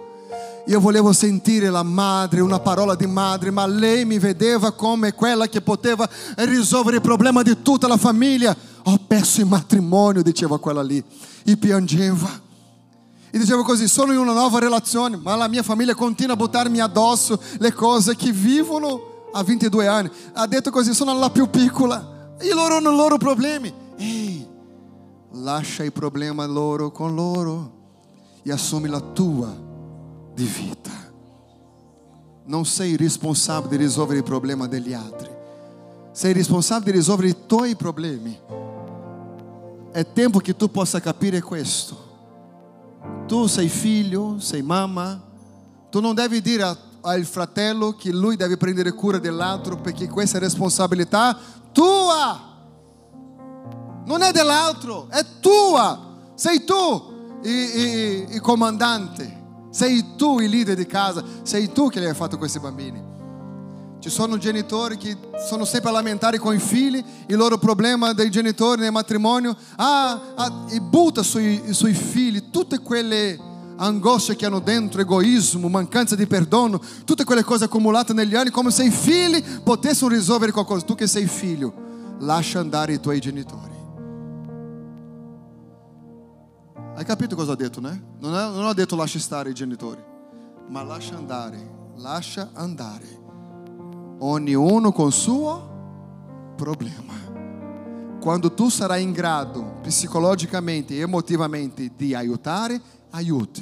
[0.68, 5.48] Io volevo sentire la madre, una parola di madre, ma lei mi vedeva come quella
[5.48, 8.56] che poteva risolvere il problema di tutta la famiglia.
[8.84, 11.04] Ho perso il matrimonio, diceva quella lì,
[11.44, 12.42] e piangeva.
[13.30, 16.80] E diceva così, sono in una nuova relazione, ma la mia famiglia continua a buttarmi
[16.80, 20.12] addosso le cose che vivono a 22 anni.
[20.34, 23.74] Ha detto così, sono la più piccola, e loro hanno i loro problemi.
[23.98, 24.48] Ehi,
[25.32, 27.82] lascia il problema loro con loro
[28.44, 29.52] e assumi la tua
[30.36, 30.92] di vita.
[32.46, 35.30] Non sei responsabile di risolvere il problema degli altri.
[36.12, 38.38] Sei responsabile di risolvere i tuoi problemi.
[39.94, 42.12] È tempo che tu possa capire questo.
[43.28, 45.22] Tu sei figlio, sei mamma.
[45.92, 50.42] Tu non devi dire al fratello che lui deve prendere cura dell'altro perché questa è
[50.42, 51.38] responsabilità
[51.72, 52.52] tua.
[54.06, 56.32] Non è dell'altro, è tua.
[56.34, 59.42] Sei tu il comandante.
[59.70, 63.13] Sei tu il leader di casa, sei tu che li hai fatto questi bambini.
[64.04, 65.16] Ci sono genitori che
[65.48, 70.34] sono sempre a lamentare con i figli il loro problema dei genitori nel matrimonio ah,
[70.36, 73.40] ah, e butta sui, sui figli tutte quelle
[73.78, 78.72] angosce che hanno dentro, egoismo, mancanza di perdono, tutte quelle cose accumulate negli anni, come
[78.72, 80.84] se i figli potessero risolvere qualcosa.
[80.84, 81.74] Tu che sei figlio,
[82.20, 83.72] lascia andare i tuoi genitori.
[86.94, 88.04] Hai capito cosa ho detto, né?
[88.20, 90.04] Non, è, non ho detto lascia stare i genitori,
[90.68, 93.23] ma lascia andare, lascia andare.
[94.20, 95.72] Ognuno il suo
[96.56, 97.14] problema.
[98.20, 103.62] Quando tu sarai in grado psicologicamente e emotivamente di aiutare, aiuti,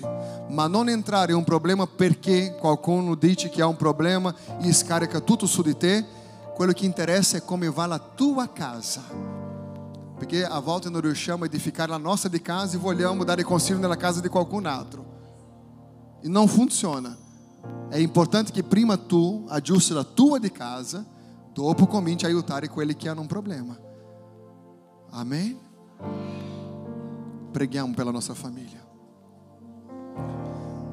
[0.50, 5.20] ma non entrare in un problema perché qualcuno dice che ha un problema e scarica
[5.20, 6.06] tutto su di te.
[6.54, 9.40] Quello che interessa è come va la tua casa
[10.22, 13.80] perché a volte non riusciamo a edificare la nostra di casa e vogliamo dare consiglio
[13.80, 15.04] nella casa di qualcun altro.
[16.22, 17.18] E non funziona.
[17.92, 21.06] È importante che prima tu aggiusti la tua di casa,
[21.52, 23.78] dopo cominci a aiutare quelli che hanno un problema.
[25.10, 25.58] Amém?
[27.52, 28.80] Preghiamo per la nostra famiglia.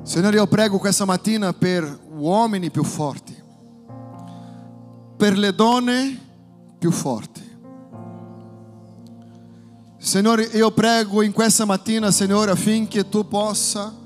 [0.03, 3.41] Signore, io prego questa mattina per uomini più forti,
[5.17, 6.21] per le donne
[6.79, 7.47] più forti.
[9.99, 13.98] Signore, io prego in questa mattina, Signore, affinché tu possa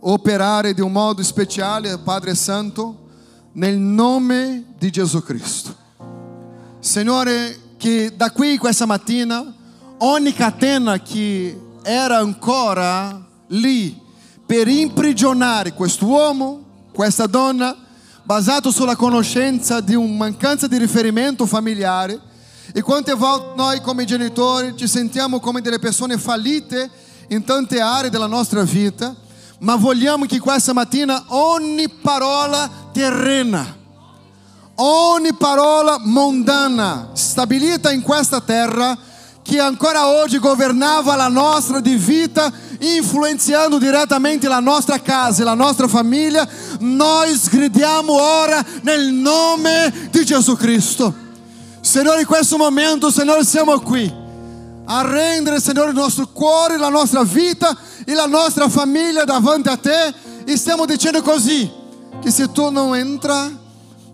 [0.00, 3.08] operare di un modo speciale, Padre Santo,
[3.52, 5.74] nel nome di Gesù Cristo.
[6.78, 9.54] Signore, che da qui questa mattina
[9.98, 13.98] ogni catena che era ancora lì
[14.46, 17.76] per imprigionare quest'uomo, questa donna,
[18.22, 22.28] basato sulla conoscenza di una mancanza di riferimento familiare,
[22.72, 26.88] e quante volte noi come genitori ci sentiamo come delle persone fallite
[27.28, 29.14] in tante aree della nostra vita,
[29.60, 33.76] ma vogliamo che questa mattina ogni parola terrena,
[34.76, 38.96] ogni parola mondana stabilita in questa terra,
[39.42, 45.54] che ancora oggi governava la nostra di vita, influenzando direttamente la nostra casa e la
[45.54, 46.48] nostra famiglia,
[46.80, 51.12] noi sgridiamo ora nel nome di Gesù Cristo.
[51.80, 54.28] Signore, in questo momento, Signore, siamo qui
[54.92, 59.76] a rendere, Signore, il nostro cuore, la nostra vita e la nostra famiglia davanti a
[59.76, 60.12] Te
[60.44, 61.70] e stiamo dicendo così,
[62.20, 63.48] che se Tu non entra,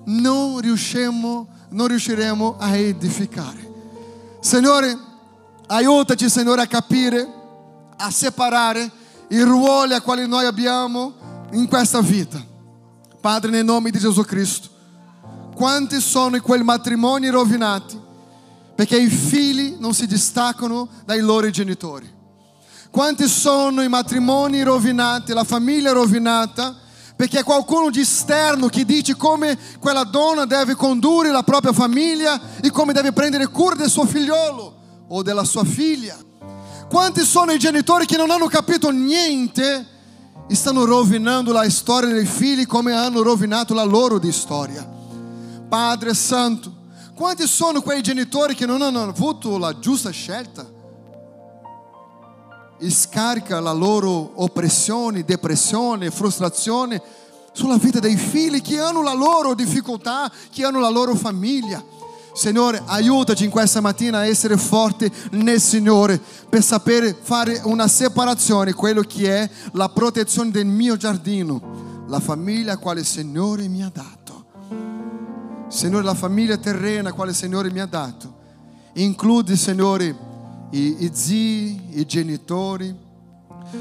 [0.04, 3.72] non riusciamo, non riusciremo a edificare.
[4.40, 4.98] Signore,
[5.68, 7.26] aiutaci, Signore, a capire,
[7.96, 8.90] a separare
[9.28, 11.14] i ruoli a quali noi abbiamo
[11.52, 12.38] in questa vita.
[13.18, 14.68] Padre, nel nome di Gesù Cristo.
[15.54, 18.04] Quanti sono quei matrimoni rovinati
[18.76, 22.08] perché i figli non si distaccano dai loro genitori?
[22.90, 26.76] Quanti sono i matrimoni rovinati, la famiglia rovinata
[27.16, 32.70] perché qualcuno di esterno che dice come quella donna deve condurre la propria famiglia e
[32.70, 34.74] come deve prendere cura del suo figliolo
[35.08, 36.14] o della sua figlia?
[36.88, 39.86] Quanti sono i genitori che non hanno capito niente
[40.46, 44.86] e stanno rovinando la storia dei figli come hanno rovinato la loro di storia?
[45.68, 46.75] Padre Santo,
[47.16, 50.70] quanti sono quei genitori che non hanno avuto la giusta scelta?
[52.78, 57.00] E scarica la loro oppressione, depressione, frustrazione
[57.52, 61.82] sulla vita dei figli che hanno la loro difficoltà, che hanno la loro famiglia.
[62.34, 66.20] Signore, aiutaci in questa mattina a essere forti nel Signore
[66.50, 72.76] per sapere fare una separazione, quello che è la protezione del mio giardino, la famiglia
[72.76, 74.15] quale il Signore mi ha dato.
[75.68, 78.34] Signore, la famiglia terrena quale il Signore mi ha dato.
[78.94, 80.16] Include, Signore,
[80.70, 82.94] i, i zii, i genitori.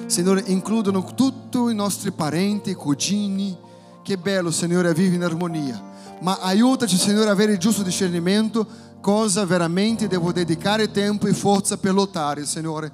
[0.07, 3.57] Signore, includono tutti i nostri parenti, cugini.
[4.03, 8.65] Che bello, Signore, vive in armonia ma aiutaci, Signore, a avere il giusto discernimento
[9.01, 12.91] cosa veramente devo dedicare tempo e forza per lottare, Signore.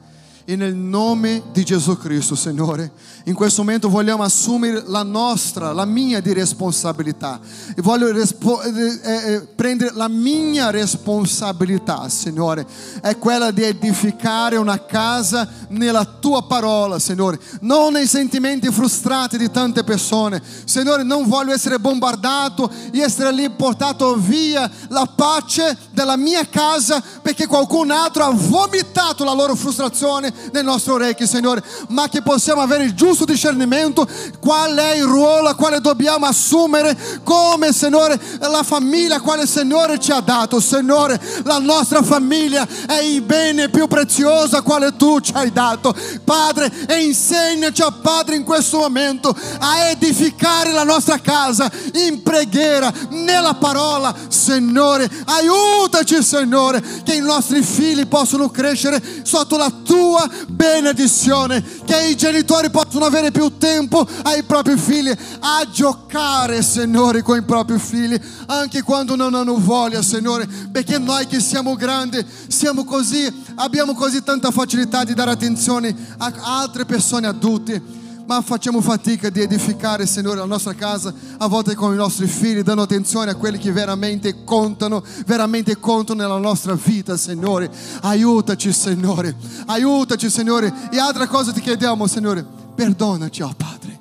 [0.51, 2.91] E nel nome di Gesù Cristo, Signore,
[3.23, 7.39] in questo momento vogliamo assumere la nostra, la mia di responsabilità.
[7.73, 12.67] E voglio respo- eh, eh, prendere la mia responsabilità, Signore.
[12.99, 17.39] È quella di edificare una casa nella tua parola, Signore.
[17.61, 20.43] Non nei sentimenti frustrati di tante persone.
[20.65, 27.01] Signore, non voglio essere bombardato e essere lì portato via la pace della mia casa
[27.21, 32.61] perché qualcun altro ha vomitato la loro frustrazione nel nostro orecchio, Signore, ma che possiamo
[32.61, 34.07] avere il giusto discernimento
[34.39, 40.11] qual è il ruolo quale dobbiamo assumere come, Signore, la famiglia quale il Signore ci
[40.11, 40.59] ha dato.
[40.59, 45.95] Signore, la nostra famiglia è il bene più prezioso quale tu ci hai dato.
[46.23, 53.53] Padre, e insegnaci, Padre, in questo momento a edificare la nostra casa in preghiera, nella
[53.55, 54.13] parola.
[54.27, 62.15] Signore, aiutaci, Signore, che i nostri figli possano crescere sotto la tua benedizione, che i
[62.15, 68.19] genitori possano avere più tempo ai propri figli, a giocare, Signore, con i propri figli,
[68.47, 74.23] anche quando non hanno voglia, Signore, perché noi che siamo grandi, siamo così, abbiamo così
[74.23, 80.37] tanta facilità di dare attenzione a altre persone adulte ma facciamo fatica di edificare, Signore,
[80.37, 84.43] la nostra casa, a volte con i nostri figli, dando attenzione a quelli che veramente
[84.43, 87.69] contano, veramente contano nella nostra vita, Signore.
[88.01, 89.35] Aiutaci, Signore,
[89.65, 90.73] aiutaci, Signore.
[90.91, 92.45] E altra cosa ti chiediamo, Signore,
[92.75, 93.99] perdonaci, oh Padre,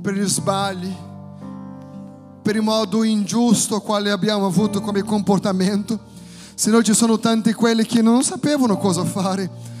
[0.00, 0.92] per gli sbagli,
[2.42, 6.12] per il modo ingiusto quale abbiamo avuto come comportamento.
[6.54, 9.72] Signore, ci sono tanti quelli che non sapevano cosa fare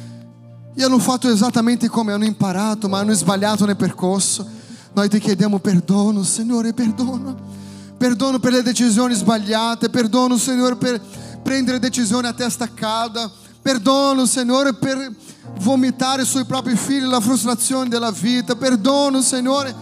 [0.74, 4.46] e hanno fatto esattamente come hanno imparato, ma hanno sbagliato nel percorso.
[4.92, 7.52] Noi ti chiediamo perdono, Signore, perdono.
[7.96, 11.00] Perdono per le decisioni sbagliate, perdono, Signore, per
[11.42, 13.30] prendere decisioni a testa calda.
[13.62, 15.12] Perdono, Signore, per
[15.60, 18.56] vomitare sui propri figli la frustrazione della vita.
[18.56, 19.74] Perdono, Signore,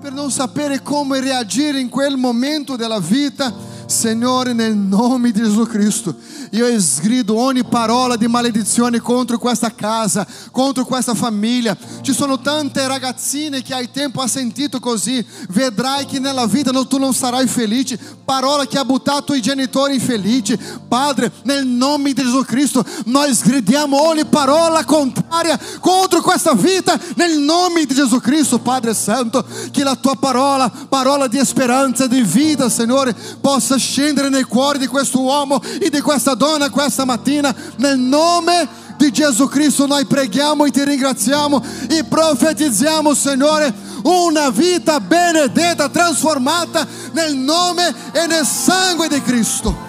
[0.00, 3.67] per non sapere come reagire in quel momento della vita.
[3.88, 6.14] Signore, nel nome di Gesù Cristo,
[6.50, 11.74] io esgrido ogni parola di maledizione contro questa casa, contro questa famiglia.
[12.02, 16.98] Ci sono tante ragazzine che hai tempo ha sentito così, vedrai che nella vita tu
[16.98, 17.98] non sarai felice.
[18.26, 20.58] Parola che ha buttato i genitori infelici.
[20.86, 27.38] Padre, nel nome di Gesù Cristo, noi sgridiamo ogni parola contraria contro questa vita, nel
[27.38, 32.68] nome di Gesù Cristo, Padre Santo, che la tua parola, parola di speranza, di vita,
[32.68, 37.98] Signore, possa scendere nei cuori di questo uomo e di questa donna questa mattina, nel
[37.98, 43.72] nome di Gesù Cristo noi preghiamo e ti ringraziamo e profetizziamo, Signore,
[44.02, 49.86] una vita benedetta, trasformata nel nome e nel sangue di Cristo.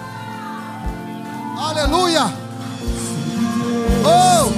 [1.56, 2.32] Alleluia.
[4.02, 4.52] Oh!